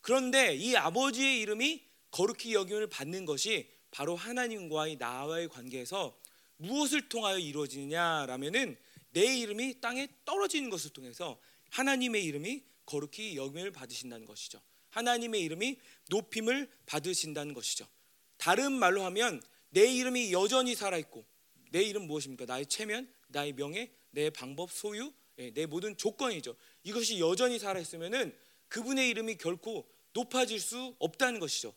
그런데 0.00 0.54
이 0.54 0.74
아버지의 0.76 1.40
이름이 1.40 1.84
거룩히 2.10 2.54
여김을 2.54 2.86
받는 2.86 3.26
것이 3.26 3.76
바로 3.98 4.14
하나님과의 4.14 4.94
나와의 4.94 5.48
관계에서 5.48 6.16
무엇을 6.58 7.08
통하여 7.08 7.36
이루어지느냐라면은 7.36 8.76
내 9.10 9.36
이름이 9.38 9.80
땅에 9.80 10.06
떨어지는 10.24 10.70
것을 10.70 10.90
통해서 10.90 11.36
하나님의 11.70 12.24
이름이 12.26 12.62
거룩히 12.86 13.36
여김을 13.36 13.72
받으신다는 13.72 14.24
것이죠. 14.24 14.60
하나님의 14.90 15.40
이름이 15.40 15.80
높임을 16.10 16.70
받으신다는 16.86 17.54
것이죠. 17.54 17.88
다른 18.36 18.70
말로 18.70 19.02
하면 19.02 19.42
내 19.70 19.92
이름이 19.92 20.32
여전히 20.32 20.76
살아 20.76 20.96
있고 20.98 21.26
내 21.72 21.82
이름 21.82 22.06
무엇입니까? 22.06 22.44
나의 22.44 22.66
체면, 22.66 23.12
나의 23.26 23.54
명예, 23.54 23.90
내 24.12 24.30
방법, 24.30 24.70
소유, 24.70 25.12
예, 25.38 25.50
내 25.50 25.66
모든 25.66 25.96
조건이죠. 25.96 26.54
이것이 26.84 27.18
여전히 27.18 27.58
살아 27.58 27.80
있으면은 27.80 28.32
그분의 28.68 29.08
이름이 29.08 29.38
결코 29.38 29.90
높아질 30.12 30.60
수 30.60 30.94
없다는 31.00 31.40
것이죠. 31.40 31.74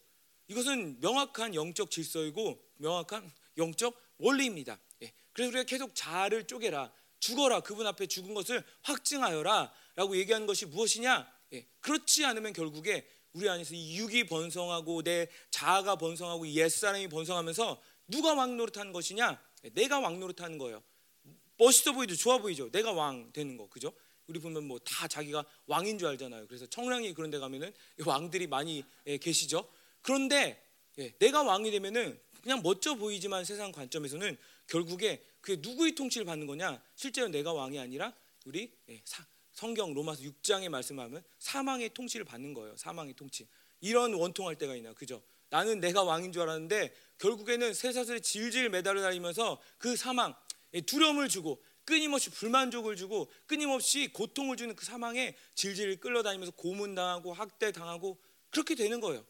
이것은 0.52 1.00
명확한 1.00 1.56
영적 1.56 1.90
질서이고 1.90 2.62
명확한 2.76 3.32
영적 3.58 3.96
원리입니다. 4.18 4.78
예. 5.02 5.14
그래서 5.32 5.50
우리가 5.50 5.64
계속 5.64 5.96
자아를 5.96 6.46
쪼개라, 6.46 6.92
죽어라, 7.20 7.62
그분 7.62 7.88
앞에 7.88 8.06
죽은 8.08 8.34
것을 8.34 8.62
확증하여라라고 8.82 10.18
얘기하는 10.18 10.48
것이 10.48 10.66
무엇이냐? 10.66 11.32
예. 11.54 11.66
그렇지 11.80 12.26
않으면 12.26 12.52
결국에 12.52 13.08
우리 13.32 13.48
안에서 13.48 13.74
이 13.74 13.98
육이 13.98 14.26
번성하고 14.26 15.04
내 15.04 15.30
자아가 15.52 15.96
번성하고 15.96 16.46
옛 16.50 16.68
사람이 16.68 17.08
번성하면서 17.08 17.82
누가 18.10 18.34
왕 18.34 18.58
노릇하는 18.58 18.92
것이냐? 18.92 19.42
예, 19.64 19.70
내가 19.70 20.00
왕 20.02 20.20
노릇하는 20.20 20.58
거예요. 20.58 20.84
멋있어 21.58 21.94
보이죠, 21.94 22.16
좋아 22.18 22.40
보이죠. 22.40 22.70
내가 22.72 22.92
왕 22.92 23.32
되는 23.32 23.56
거, 23.56 23.70
그죠? 23.70 23.94
우리 24.28 24.40
보면 24.40 24.66
뭐 24.66 24.80
다 24.80 25.08
자기가 25.08 25.46
왕인 25.68 25.98
줄 25.98 26.10
알잖아요. 26.10 26.48
그래서 26.48 26.66
청량리 26.66 27.14
그런 27.14 27.30
데 27.32 27.40
가면은 27.40 27.74
왕들이 28.06 28.48
많이 28.48 28.84
예, 29.08 29.18
계시죠. 29.18 29.66
그런데 30.02 30.62
예, 31.00 31.14
내가 31.20 31.44
왕이 31.44 31.72
되면은 31.72 32.20
그냥 32.42 32.62
멋져 32.62 32.96
보이지만 32.96 33.46
세상 33.46 33.72
관점에서는 33.72 34.38
결국에 34.68 35.24
그게 35.42 35.60
누구의 35.62 35.96
통치를 35.96 36.26
받는 36.26 36.48
거냐? 36.48 36.82
실제로 36.96 37.28
내가 37.28 37.54
왕이 37.54 37.80
아니라 37.80 38.14
우리 38.46 38.72
예, 38.90 39.02
사, 39.06 39.26
성경 39.54 39.94
로마서 39.94 40.24
6장에 40.24 40.70
말씀하면 40.70 41.24
사망의 41.40 41.94
통치를 41.94 42.26
받는 42.26 42.54
거예요. 42.54 42.76
사망의 42.78 43.14
통치. 43.16 43.48
이런 43.80 44.14
원통할 44.14 44.58
때가 44.58 44.76
있나, 44.76 44.94
그죠? 44.94 45.22
나는 45.50 45.80
내가 45.80 46.04
왕인 46.04 46.32
줄 46.32 46.44
알았는데 46.44 46.94
결국에는 47.18 47.74
쇠사슬에 47.74 48.20
질질 48.20 48.70
매달려 48.70 49.02
다니면서 49.02 49.62
그 49.78 49.96
사망, 49.96 50.36
예, 50.74 50.82
두려움을 50.82 51.30
주고 51.30 51.62
끊임없이 51.84 52.30
불만족을 52.30 52.96
주고 52.96 53.30
끊임없이 53.48 54.08
고통을 54.14 54.56
주는 54.56 54.76
그 54.76 54.86
사망에 54.86 55.36
질질 55.56 56.00
끌려다니면서 56.00 56.54
고문당하고 56.54 57.34
학대당하고 57.34 58.18
그렇게 58.50 58.76
되는 58.76 59.00
거예요. 59.00 59.26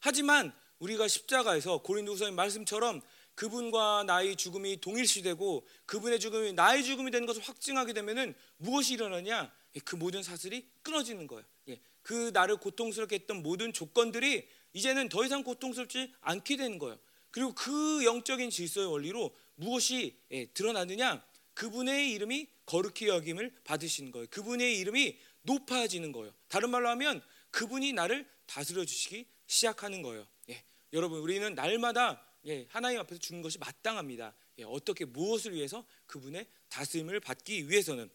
하지만 0.00 0.52
우리가 0.78 1.08
십자가에서 1.08 1.78
고린도후서의 1.82 2.32
말씀처럼 2.32 3.02
그분과 3.34 4.04
나의 4.06 4.36
죽음이 4.36 4.80
동일시되고 4.80 5.66
그분의 5.86 6.20
죽음이 6.20 6.52
나의 6.52 6.84
죽음이 6.84 7.10
되는 7.10 7.26
것을 7.26 7.42
확증하게 7.42 7.92
되면은 7.92 8.34
무엇이 8.56 8.94
일어나냐? 8.94 9.52
예, 9.76 9.80
그 9.80 9.96
모든 9.96 10.22
사슬이 10.22 10.68
끊어지는 10.82 11.26
거예요. 11.26 11.44
예, 11.68 11.80
그 12.02 12.30
나를 12.34 12.56
고통스럽게 12.56 13.16
했던 13.16 13.42
모든 13.42 13.72
조건들이 13.72 14.48
이제는 14.72 15.08
더 15.08 15.24
이상 15.24 15.42
고통스럽지 15.42 16.12
않게 16.20 16.56
되는 16.56 16.78
거예요. 16.78 16.98
그리고 17.30 17.54
그 17.54 18.04
영적인 18.04 18.50
질서의 18.50 18.90
원리로 18.90 19.34
무엇이 19.54 20.18
예, 20.32 20.46
드러나느냐? 20.46 21.24
그분의 21.54 22.12
이름이 22.12 22.48
거룩히 22.66 23.08
여김을 23.08 23.52
받으시는 23.64 24.12
거예요. 24.12 24.26
그분의 24.30 24.78
이름이 24.78 25.18
높아지는 25.42 26.12
거예요. 26.12 26.32
다른 26.48 26.70
말로 26.70 26.88
하면 26.90 27.22
그분이 27.50 27.92
나를 27.92 28.26
다스려 28.46 28.84
주시기 28.84 29.26
시작하는 29.50 30.00
거예요. 30.02 30.26
예, 30.48 30.62
여러분 30.92 31.18
우리는 31.18 31.54
날마다 31.54 32.24
예, 32.46 32.66
하나님 32.70 33.00
앞에서 33.00 33.20
죽는 33.20 33.42
것이 33.42 33.58
마땅합니다. 33.58 34.32
예, 34.58 34.62
어떻게 34.62 35.04
무엇을 35.04 35.54
위해서 35.54 35.84
그분의 36.06 36.46
다스림을 36.68 37.18
받기 37.18 37.68
위해서는 37.68 38.08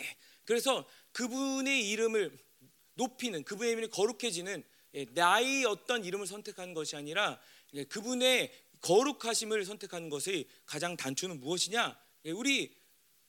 예, 0.00 0.16
그래서 0.44 0.86
그분의 1.12 1.88
이름을 1.88 2.36
높이는 2.94 3.44
그분의 3.44 3.72
이름이 3.72 3.88
거룩해지는 3.88 4.64
예, 4.94 5.06
나의 5.10 5.64
어떤 5.66 6.04
이름을 6.04 6.26
선택하는 6.26 6.74
것이 6.74 6.96
아니라 6.96 7.40
예, 7.74 7.84
그분의 7.84 8.52
거룩하심을 8.80 9.64
선택하는 9.64 10.10
것의 10.10 10.46
가장 10.66 10.96
단초는 10.96 11.38
무엇이냐? 11.38 11.96
예, 12.24 12.30
우리 12.32 12.74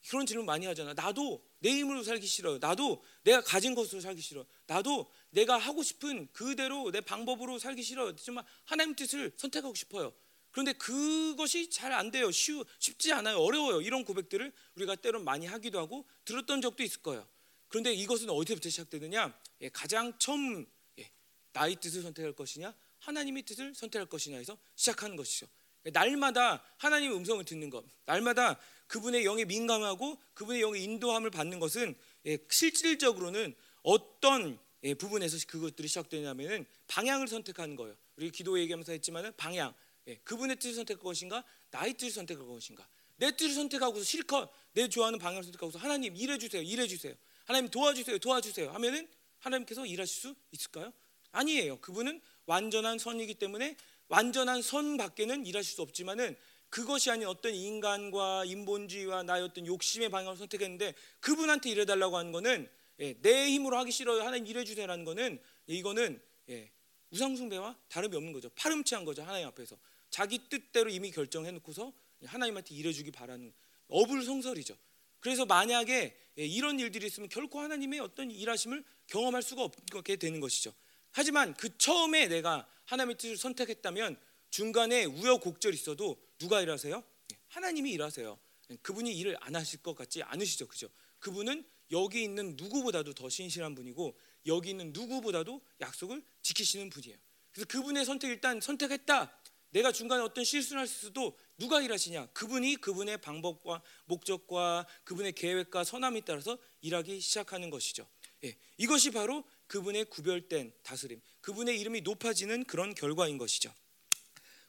그런 0.08 0.26
질문 0.26 0.46
많이 0.46 0.66
하잖아. 0.66 0.94
나도 0.94 1.44
내 1.60 1.70
힘으로 1.72 2.04
살기 2.04 2.28
싫어요. 2.28 2.58
나도 2.58 3.04
내가 3.24 3.42
가진 3.42 3.74
것으로 3.74 4.02
살기 4.02 4.22
싫어. 4.22 4.46
나도 4.68 5.10
내가 5.30 5.58
하고 5.58 5.82
싶은 5.82 6.28
그대로 6.34 6.92
내 6.92 7.02
방법으로 7.02 7.58
살기 7.60 7.84
싫어요. 7.84 8.16
정말 8.16 8.44
하나님 8.66 8.96
뜻을 8.96 9.34
선택하고 9.38 9.74
싶어요. 9.76 10.14
그런데 10.52 10.74
그것이 10.74 11.70
잘 11.70 11.92
안 11.94 12.12
돼요. 12.12 12.30
쉬우, 12.32 12.64
쉽지 12.80 13.12
않아요. 13.14 13.38
어려워요. 13.40 13.82
이런 13.82 14.06
고백들을 14.06 14.52
우리가 14.76 14.96
때론 14.98 15.24
많이 15.24 15.46
하기도 15.48 15.80
하고 15.80 16.06
들었던 16.26 16.62
적도 16.62 16.84
있을 16.84 17.02
거예요. 17.02 17.28
그런데 17.70 17.92
이것은 17.92 18.30
어디서부터 18.30 18.70
시작되느냐? 18.70 19.36
예, 19.62 19.70
가장 19.70 20.14
처음 20.20 20.64
예, 21.00 21.10
나의 21.54 21.78
뜻을 21.78 22.04
선택할 22.04 22.34
것이냐, 22.34 22.72
하나님의 23.00 23.44
뜻을 23.44 23.74
선택할 23.74 24.08
것이냐에서 24.08 24.58
시작하는 24.76 25.16
것이죠. 25.16 25.48
예, 25.88 25.90
날마다 25.90 26.64
하나님의 26.78 27.18
음성을 27.18 27.44
듣는 27.46 27.72
것, 27.72 27.84
날마다 28.06 28.60
그분의 28.94 29.26
영에 29.26 29.44
민감하고 29.46 30.20
그분의 30.36 30.62
영의 30.62 30.84
인도함을 30.84 31.32
받는 31.32 31.60
것은 31.60 31.96
예, 32.28 32.38
실질적으로는 32.48 33.56
어떤 33.82 34.60
예, 34.84 34.94
부분에서 34.94 35.36
그것들이 35.48 35.88
시작되냐면은 35.88 36.68
방향을 36.86 37.28
선택하는 37.28 37.76
거예요. 37.76 37.96
우리 38.18 38.30
기도 38.30 38.60
얘기하면서 38.60 38.92
했지만은 38.92 39.32
방향, 39.36 39.74
예, 40.06 40.18
그분의 40.18 40.58
뜻을 40.58 40.76
선택할 40.76 41.02
것인가, 41.02 41.44
나의 41.72 41.96
뜻을 41.96 42.12
선택할 42.12 42.46
것인가. 42.46 42.88
내 43.16 43.36
뜻을 43.36 43.56
선택하고서 43.56 44.04
실컷 44.06 44.52
내 44.74 44.88
좋아하는 44.88 45.18
방향을 45.18 45.44
선택하고서 45.44 45.80
하나님 45.80 46.16
일해 46.16 46.38
주세요, 46.38 46.62
일해 46.62 46.86
주세요. 46.86 47.16
하나님 47.46 47.70
도와주세요, 47.72 48.20
도와주세요. 48.20 48.70
하면은 48.74 49.08
하나님께서 49.40 49.88
일하실 49.88 50.22
수 50.22 50.36
있을까요? 50.52 50.94
아니에요. 51.32 51.78
그분은 51.78 52.22
완전한 52.46 53.00
선이기 53.00 53.34
때문에 53.36 53.76
완전한 54.08 54.62
선 54.62 54.98
밖에는 54.98 55.48
일하실 55.48 55.74
수 55.74 55.82
없지만은 55.82 56.38
그것이 56.74 57.12
아닌 57.12 57.28
어떤 57.28 57.54
인간과 57.54 58.46
인본주의와 58.46 59.22
나의 59.22 59.44
어떤 59.44 59.68
욕심의 59.68 60.10
방향을 60.10 60.38
선택했는데 60.38 60.96
그분한테 61.20 61.70
일해달라고 61.70 62.18
하는 62.18 62.32
거는 62.32 62.68
예, 63.00 63.14
내 63.22 63.52
힘으로 63.52 63.78
하기 63.78 63.92
싫어요. 63.92 64.24
하나님 64.24 64.48
일해주세요라는 64.48 65.06
거는 65.06 65.40
이거는 65.68 66.20
예, 66.50 66.72
우상숭배와 67.12 67.78
다름이 67.90 68.16
없는 68.16 68.34
거죠. 68.34 68.50
파렴치한 68.56 69.06
거죠. 69.06 69.22
하나님 69.22 69.46
앞에서 69.50 69.78
자기 70.10 70.50
뜻대로 70.50 70.90
이미 70.90 71.12
결정해놓고서 71.12 71.94
하나님한테 72.26 72.74
일해주기 72.74 73.12
바라는 73.12 73.54
어불성설이죠. 73.90 74.76
그래서 75.20 75.46
만약에 75.46 76.18
예, 76.40 76.44
이런 76.44 76.80
일들이 76.80 77.06
있으면 77.06 77.30
결코 77.30 77.60
하나님의 77.60 78.00
어떤 78.00 78.32
일하심을 78.32 78.84
경험할 79.06 79.44
수가 79.44 79.62
없게 79.62 80.16
되는 80.16 80.40
것이죠. 80.40 80.74
하지만 81.12 81.54
그 81.54 81.78
처음에 81.78 82.30
내가 82.30 82.68
하나님의 82.86 83.18
뜻을 83.20 83.38
선택했다면 83.38 84.18
중간에 84.54 85.06
우여곡절이 85.06 85.76
있어도 85.76 86.22
누가 86.44 86.60
일하세요? 86.60 87.02
예, 87.32 87.38
하나님이 87.48 87.94
일하세요. 87.94 88.38
예, 88.72 88.76
그분이 88.82 89.18
일을 89.18 89.38
안 89.40 89.56
하실 89.56 89.82
것 89.82 89.96
같지 89.96 90.22
않으시죠, 90.24 90.68
그죠? 90.68 90.90
그분은 91.20 91.66
여기 91.92 92.22
있는 92.22 92.58
누구보다도 92.58 93.14
더 93.14 93.30
신실한 93.30 93.76
분이고 93.76 94.18
여기 94.48 94.72
있는 94.72 94.92
누구보다도 94.92 95.62
약속을 95.80 96.22
지키시는 96.42 96.90
분이에요. 96.90 97.18
그래서 97.54 97.66
그분의 97.68 98.04
선택 98.04 98.28
일단 98.28 98.60
선택했다. 98.60 99.40
내가 99.70 99.94
중간에 99.94 100.22
어떤 100.22 100.44
실수를 100.44 100.82
할 100.82 100.88
수도 100.88 101.38
누가 101.58 101.82
일하시냐? 101.82 102.26
그분이 102.34 102.76
그분의 102.76 103.22
방법과 103.22 103.82
목적과 104.04 104.86
그분의 105.06 105.32
계획과 105.32 105.86
선함에 105.86 106.22
따라서 106.26 106.58
일하기 106.82 107.22
시작하는 107.22 107.70
것이죠. 107.70 108.06
예, 108.44 108.58
이것이 108.76 109.12
바로 109.12 109.46
그분의 109.68 110.06
구별된 110.06 110.74
다스림, 110.84 111.22
그분의 111.40 111.80
이름이 111.80 112.02
높아지는 112.02 112.66
그런 112.66 112.94
결과인 112.94 113.38
것이죠. 113.38 113.74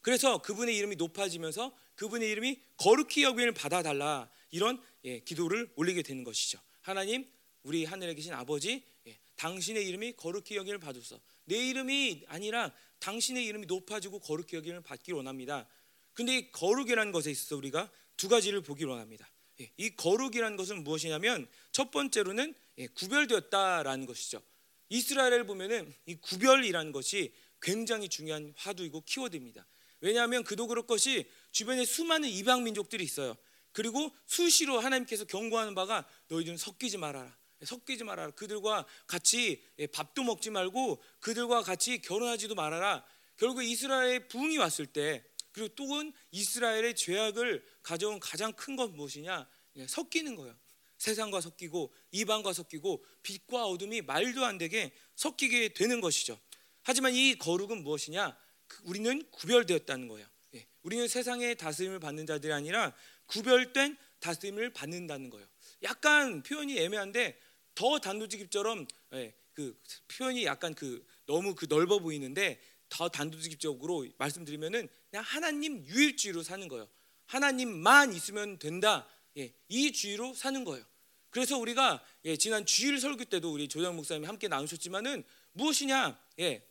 그래서 0.05 0.43
그분의 0.43 0.77
이름이 0.77 0.97
높아지면서 0.97 1.75
그분의 1.95 2.29
이름이 2.29 2.61
거룩히 2.77 3.23
여김을 3.23 3.53
받아달라 3.53 4.29
이런 4.51 4.79
예, 5.07 5.21
기도를 5.21 5.73
올리게 5.77 6.03
되는 6.03 6.25
것이죠. 6.25 6.61
하나님, 6.83 7.27
우리 7.63 7.87
하늘에 7.87 8.13
계신 8.13 8.35
아버지, 8.35 8.85
예, 9.07 9.19
당신의 9.37 9.89
이름이 9.89 10.13
거룩히 10.17 10.57
여김을 10.57 10.79
받으소서. 10.79 11.23
내 11.47 11.57
이름이 11.57 12.25
아니라 12.27 12.71
당신의 12.99 13.47
이름이 13.47 13.65
높아지고 13.65 14.19
거룩히 14.19 14.59
여김을 14.59 14.83
받기 14.83 15.13
원합니다. 15.13 15.67
근데 16.13 16.37
이 16.37 16.53
거룩이라는 16.53 17.11
것에 17.11 17.31
있어서 17.31 17.57
우리가 17.57 17.91
두 18.19 18.29
가지를 18.29 18.61
보기 18.61 18.85
원합니다. 18.85 19.27
예, 19.63 19.73
이 19.79 19.97
거룩이라는 19.97 20.59
것은 20.59 20.85
무엇이냐면 20.85 21.49
첫 21.73 21.91
번째로는 21.91 22.55
예, 22.77 22.89
구별되었다라는 22.89 24.05
것이죠. 24.05 24.43
이스라엘을 24.91 25.47
보면은 25.47 25.95
이 26.05 26.17
구별이라는 26.17 26.93
것이 26.93 27.33
굉장히 27.63 28.11
중요한 28.11 28.53
화두이고 28.59 29.01
키워드입니다. 29.07 29.67
왜냐하면 30.05 30.45
그도 30.45 30.67
그럴 30.67 30.87
것이 30.87 31.31
주변에 31.51 31.87
수많은 31.87 32.29
이방 32.29 32.63
민족들이 32.63 33.03
있어요. 33.05 33.39
그리고 33.73 34.15
수시로 34.27 34.79
하나님께서 34.79 35.25
경고하는 35.25 35.75
바가 35.75 36.07
너희들은 36.29 36.59
섞이지 36.59 36.99
말아라. 36.99 37.35
섞이지 37.65 38.05
말아라. 38.05 38.33
그들과 38.33 38.85
같이 39.07 39.65
예, 39.79 39.87
밥도 39.87 40.23
먹지 40.23 40.51
말고 40.51 41.03
그들과 41.21 41.63
같이 41.63 42.03
결혼하지도 42.03 42.55
말아라. 42.55 43.03
결국 43.39 43.63
이스라엘의 43.65 44.29
부흥이 44.29 44.59
왔을 44.59 44.85
때 44.85 45.25
그리고 45.53 45.75
또한 45.75 46.13
이스라엘의 46.33 46.97
죄악을 46.97 47.65
가져온 47.83 48.21
가장 48.21 48.53
큰 48.53 48.77
건 48.77 48.95
무엇이냐? 48.95 49.49
예, 49.77 49.87
섞이는 49.87 50.37
거예요. 50.37 50.55
세상과 50.99 51.41
섞이고 51.41 51.95
이방과 52.11 52.53
섞이고 52.53 53.03
빛과 53.23 53.65
어둠이 53.65 54.03
말도 54.03 54.45
안 54.45 54.59
되게 54.59 54.93
섞이게 55.17 55.71
되는 55.71 56.03
것이죠. 56.03 56.39
하지만 56.83 57.15
이 57.15 57.37
거룩은 57.39 57.83
무엇이냐? 57.83 58.37
그 58.67 58.83
우리는 58.85 59.23
구별되었다는 59.31 60.09
거예요. 60.09 60.27
예, 60.55 60.67
우리는 60.83 61.07
세상의 61.09 61.57
다스림을 61.57 62.01
받는 62.01 62.27
자들이 62.27 62.53
아니라 62.53 62.95
구별된 63.27 63.97
다스림을 64.21 64.73
받는다는 64.73 65.31
거예요. 65.31 65.47
약간 65.83 66.43
표현이 66.43 66.79
애매한데 66.79 67.39
더 67.75 67.99
단도직입처럼 67.99 68.87
예, 69.15 69.35
그 69.53 69.79
표현이 70.09 70.45
약간 70.45 70.75
그 70.75 71.07
너무 71.27 71.55
그 71.55 71.67
넓어 71.69 71.99
보이는데 71.99 72.61
더 72.89 73.09
단도직입적으로 73.09 74.07
말씀드리면은 74.19 74.89
그냥 75.11 75.25
하나님 75.27 75.85
유일주의로 75.85 76.43
사는 76.43 76.67
거예요. 76.69 76.89
하나님만 77.27 78.13
있으면 78.13 78.59
된다. 78.59 79.09
예, 79.37 79.53
이 79.69 79.93
주의로 79.93 80.35
사는 80.35 80.65
거예요. 80.65 80.85
그래서 81.31 81.59
우리가 81.59 82.05
예, 82.27 82.37
지난 82.37 82.65
주일 82.65 83.01
설교 83.01 83.25
때도 83.25 83.53
우리 83.53 83.67
조장 83.69 83.97
목사님이 83.97 84.27
함께 84.27 84.47
나누셨지만은 84.47 85.25
무엇이냐? 85.53 86.19
예, 86.41 86.65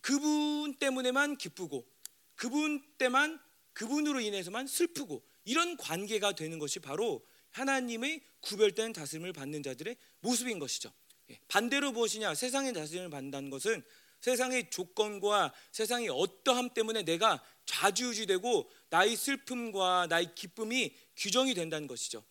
그분 0.00 0.74
때문에만 0.74 1.36
기쁘고 1.36 1.86
그분 2.34 2.82
때만 2.98 3.40
그분으로 3.72 4.20
인해서만 4.20 4.66
슬프고 4.66 5.22
이런 5.44 5.76
관계가 5.76 6.34
되는 6.34 6.58
것이 6.58 6.80
바로 6.80 7.24
하나님의 7.50 8.22
구별된 8.40 8.92
다스림을 8.92 9.32
받는 9.32 9.62
자들의 9.62 9.96
모습인 10.20 10.58
것이죠. 10.58 10.92
예, 11.30 11.38
반대로 11.48 11.92
무엇이냐? 11.92 12.34
세상의 12.34 12.72
다스림을 12.72 13.10
받는다는 13.10 13.50
것은 13.50 13.82
세상의 14.20 14.70
조건과 14.70 15.52
세상의 15.72 16.10
어떠함 16.10 16.70
때문에 16.74 17.02
내가 17.02 17.42
좌지우지되고 17.64 18.70
나의 18.90 19.16
슬픔과 19.16 20.08
나의 20.08 20.34
기쁨이 20.34 20.94
규정이 21.16 21.54
된다는 21.54 21.86
것이죠. 21.86 22.22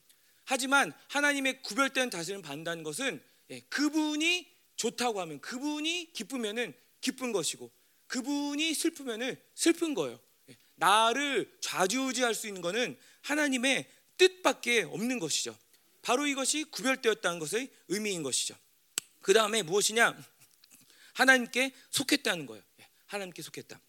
하지만 0.46 0.94
하나님의 1.10 1.62
구별된 1.62 2.10
다스림을 2.10 2.42
받는다는 2.44 2.84
것은 2.84 3.22
예, 3.50 3.60
그분이 3.62 4.48
좋다고 4.76 5.20
하면 5.22 5.42
그분이 5.42 6.14
기쁘면은 6.14 6.74
기쁜 7.02 7.32
것이고 7.32 7.72
그분이 8.08 8.74
슬프면은 8.74 9.40
슬픈 9.56 9.94
거예요. 9.94 10.20
예, 10.50 10.58
나를 10.76 11.58
좌지우지할 11.62 12.34
수 12.34 12.48
있는 12.48 12.62
것은 12.62 12.98
하나님의 13.22 13.90
뜻밖에 14.18 14.84
없는 14.84 15.20
것이죠. 15.20 15.58
바로 16.02 16.26
이것이 16.26 16.64
구별되었다는 16.66 17.40
것의 17.40 17.70
의미인 17.90 18.24
것이죠. 18.24 18.56
그 19.22 19.34
다음에 19.34 19.62
무엇이냐? 19.62 20.18
하나님께 21.14 21.74
속했다는 21.92 22.46
거예요. 22.46 22.64
예, 22.80 22.90
하나님께 23.06 23.42
속했다. 23.42 23.80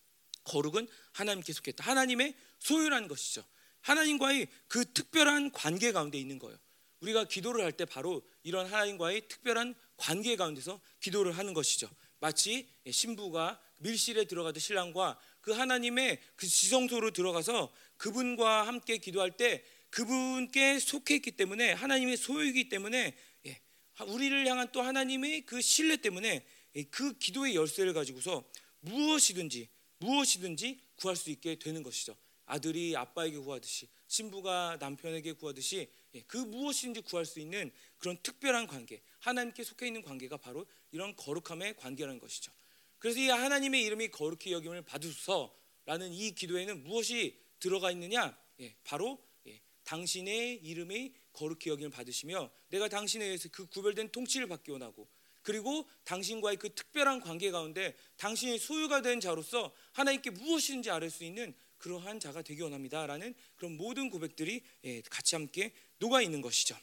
거룩은 0.44 0.88
하나님께 1.12 1.52
속했다. 1.52 1.84
하나님의 1.84 2.34
소유라는 2.58 3.08
것이죠. 3.08 3.44
하나님과의 3.82 4.48
그 4.68 4.84
특별한 4.92 5.52
관계 5.52 5.92
가운데 5.92 6.18
있는 6.18 6.38
거예요. 6.38 6.58
우리가 7.00 7.24
기도를 7.24 7.64
할 7.64 7.72
때 7.72 7.84
바로 7.86 8.22
이런 8.42 8.66
하나님과의 8.66 9.28
특별한 9.28 9.74
관계 9.96 10.36
가운데서 10.36 10.80
기도를 11.00 11.36
하는 11.38 11.54
것이죠. 11.54 11.88
마치 12.20 12.68
신부가 12.88 13.60
밀실에 13.78 14.24
들어가듯 14.24 14.62
신랑과 14.62 15.18
그 15.40 15.52
하나님의 15.52 16.20
그 16.36 16.46
지성소로 16.46 17.10
들어가서 17.12 17.72
그분과 17.96 18.66
함께 18.66 18.98
기도할 18.98 19.36
때 19.36 19.64
그분께 19.90 20.78
속해 20.78 21.16
있기 21.16 21.32
때문에 21.32 21.72
하나님의 21.72 22.16
소유이기 22.16 22.68
때문에 22.68 23.16
예, 23.46 23.60
우리를 24.06 24.46
향한 24.46 24.68
또 24.72 24.82
하나님의 24.82 25.46
그 25.46 25.60
신뢰 25.60 25.96
때문에 25.96 26.44
그 26.90 27.18
기도의 27.18 27.56
열쇠를 27.56 27.92
가지고서 27.92 28.44
무엇이든지 28.80 29.68
무엇이든지 29.98 30.80
구할 30.96 31.16
수 31.16 31.30
있게 31.30 31.58
되는 31.58 31.82
것이죠. 31.82 32.16
아들이 32.46 32.96
아빠에게 32.96 33.38
구하듯이 33.38 33.88
신부가 34.06 34.76
남편에게 34.80 35.32
구하듯이 35.32 35.78
예, 35.78 35.88
그 36.26 36.36
무엇인지 36.36 37.02
구할 37.02 37.24
수 37.24 37.40
있는 37.40 37.70
그런 37.98 38.16
특별한 38.22 38.66
관계, 38.66 39.02
하나님께 39.20 39.62
속해 39.62 39.86
있는 39.86 40.02
관계가 40.02 40.36
바로 40.38 40.66
이런 40.90 41.14
거룩함의 41.16 41.76
관계라는 41.76 42.18
것이죠. 42.18 42.52
그래서 42.98 43.18
이 43.20 43.28
하나님의 43.28 43.82
이름이 43.84 44.08
거룩히 44.10 44.52
여김을 44.52 44.82
받으소서라는 44.82 46.12
이 46.12 46.34
기도에는 46.34 46.82
무엇이 46.82 47.38
들어가 47.58 47.90
있느냐? 47.92 48.36
예, 48.60 48.74
바로 48.84 49.22
예, 49.46 49.60
당신의 49.84 50.56
이름이 50.56 51.14
거룩히 51.32 51.70
여김을 51.70 51.90
받으시며 51.90 52.50
내가 52.68 52.88
당신에 52.88 53.24
의해서 53.24 53.48
그 53.50 53.66
구별된 53.66 54.10
통치를 54.10 54.48
받기 54.48 54.70
원하고 54.70 55.08
그리고 55.42 55.88
당신과의 56.04 56.58
그 56.58 56.74
특별한 56.74 57.20
관계 57.20 57.50
가운데 57.50 57.96
당신의 58.16 58.58
소유가 58.58 59.00
된 59.00 59.20
자로서 59.20 59.74
하나님께 59.92 60.30
무엇인지 60.30 60.90
알을 60.90 61.10
수 61.10 61.24
있는 61.24 61.54
그러한 61.80 62.20
자가 62.20 62.42
되기 62.42 62.62
원합니다라는 62.62 63.34
그런 63.56 63.76
모든 63.76 64.10
고백들이 64.10 64.62
예, 64.84 65.02
같이 65.02 65.34
함께 65.34 65.72
녹아 65.98 66.22
있는 66.22 66.40
것이죠. 66.40 66.78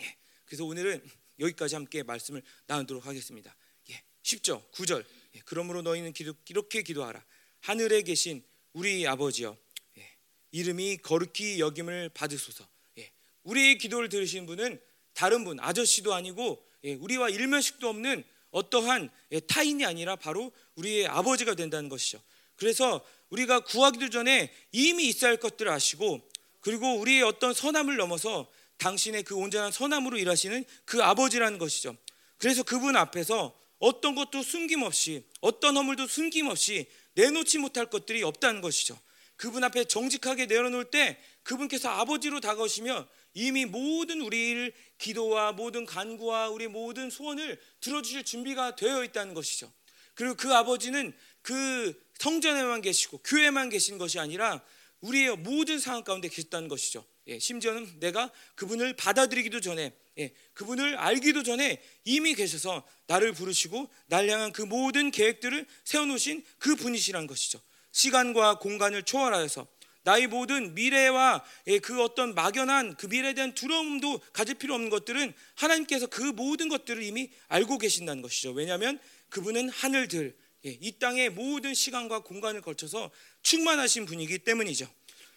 예, 0.00 0.16
그래서 0.46 0.64
오늘은 0.64 1.02
여기까지 1.38 1.74
함께 1.76 2.02
말씀을 2.02 2.42
나누도록 2.66 3.06
하겠습니다. 3.06 3.54
예, 3.90 4.02
10절, 4.22 4.70
9절. 4.72 5.04
예, 5.36 5.40
그러므로 5.44 5.82
너희는 5.82 6.12
기도, 6.12 6.34
이렇게 6.48 6.82
기도하라. 6.82 7.24
하늘에 7.60 8.02
계신 8.02 8.42
우리 8.72 9.06
아버지여, 9.06 9.56
예, 9.98 10.16
이름이 10.50 10.98
거룩히 10.98 11.60
여김을 11.60 12.08
받으소서. 12.10 12.66
예, 12.98 13.12
우리의 13.44 13.78
기도를 13.78 14.08
들으신 14.08 14.46
분은 14.46 14.80
다른 15.12 15.44
분, 15.44 15.60
아저씨도 15.60 16.14
아니고 16.14 16.66
예, 16.84 16.94
우리와 16.94 17.28
일면식도 17.28 17.86
없는 17.86 18.24
어떠한 18.50 19.10
예, 19.32 19.40
타인이 19.40 19.84
아니라 19.84 20.16
바로 20.16 20.52
우리의 20.76 21.06
아버지가 21.06 21.54
된다는 21.54 21.90
것이죠. 21.90 22.22
그래서 22.56 23.04
우리가 23.32 23.60
구하기도 23.60 24.10
전에 24.10 24.52
이미 24.72 25.08
있어야 25.08 25.30
할 25.30 25.36
것들을 25.38 25.70
아시고 25.70 26.20
그리고 26.60 26.98
우리의 26.98 27.22
어떤 27.22 27.54
선함을 27.54 27.96
넘어서 27.96 28.50
당신의 28.76 29.22
그 29.22 29.34
온전한 29.34 29.72
선함으로 29.72 30.18
일하시는 30.18 30.64
그 30.84 31.02
아버지라는 31.02 31.58
것이죠. 31.58 31.96
그래서 32.36 32.62
그분 32.62 32.96
앞에서 32.96 33.58
어떤 33.78 34.14
것도 34.14 34.42
숨김없이 34.42 35.24
어떤 35.40 35.76
허물도 35.76 36.06
숨김없이 36.06 36.86
내놓지 37.14 37.58
못할 37.58 37.86
것들이 37.86 38.22
없다는 38.22 38.60
것이죠. 38.60 38.98
그분 39.36 39.64
앞에 39.64 39.84
정직하게 39.84 40.46
내려놓을 40.46 40.90
때 40.90 41.18
그분께서 41.42 41.88
아버지로 41.88 42.40
다가오시며 42.40 43.08
이미 43.34 43.64
모든 43.64 44.20
우리를 44.20 44.72
기도와 44.98 45.52
모든 45.52 45.86
간구와 45.86 46.50
우리 46.50 46.68
모든 46.68 47.08
소원을 47.08 47.58
들어주실 47.80 48.24
준비가 48.24 48.76
되어 48.76 49.02
있다는 49.04 49.34
것이죠. 49.34 49.72
그리고 50.14 50.34
그 50.34 50.54
아버지는 50.54 51.12
그 51.42 52.00
성전에만 52.18 52.82
계시고 52.82 53.18
교회만 53.18 53.68
계신 53.68 53.98
것이 53.98 54.18
아니라 54.18 54.62
우리의 55.00 55.36
모든 55.36 55.78
상황 55.78 56.04
가운데 56.04 56.28
계셨다는 56.28 56.68
것이죠. 56.68 57.04
예, 57.28 57.38
심지어는 57.38 58.00
내가 58.00 58.30
그분을 58.54 58.94
받아들이기도 58.94 59.60
전에 59.60 59.92
예, 60.18 60.32
그분을 60.54 60.96
알기도 60.96 61.42
전에 61.42 61.82
이미 62.04 62.34
계셔서 62.34 62.86
나를 63.06 63.32
부르시고 63.32 63.88
날 64.06 64.28
향한 64.28 64.52
그 64.52 64.62
모든 64.62 65.10
계획들을 65.10 65.66
세워놓으신 65.84 66.44
그 66.58 66.76
분이시란 66.76 67.26
것이죠. 67.26 67.60
시간과 67.92 68.58
공간을 68.58 69.02
초월하여서 69.04 69.66
나의 70.04 70.26
모든 70.26 70.74
미래와 70.74 71.44
예, 71.68 71.78
그 71.78 72.02
어떤 72.02 72.34
막연한 72.34 72.96
그 72.96 73.06
미래에 73.06 73.34
대한 73.34 73.54
두려움도 73.54 74.20
가질 74.32 74.56
필요 74.56 74.74
없는 74.74 74.90
것들은 74.90 75.32
하나님께서 75.54 76.06
그 76.06 76.22
모든 76.22 76.68
것들을 76.68 77.02
이미 77.02 77.30
알고 77.48 77.78
계신다는 77.78 78.22
것이죠. 78.22 78.50
왜냐하면 78.52 78.98
그분은 79.28 79.68
하늘들 79.68 80.34
예, 80.34 80.34
이 80.64 80.92
땅의 80.98 81.30
모든 81.30 81.74
시간과 81.74 82.20
공간을 82.20 82.60
걸쳐서 82.60 83.10
충만하신 83.42 84.06
분이기 84.06 84.38
때문이죠. 84.38 84.88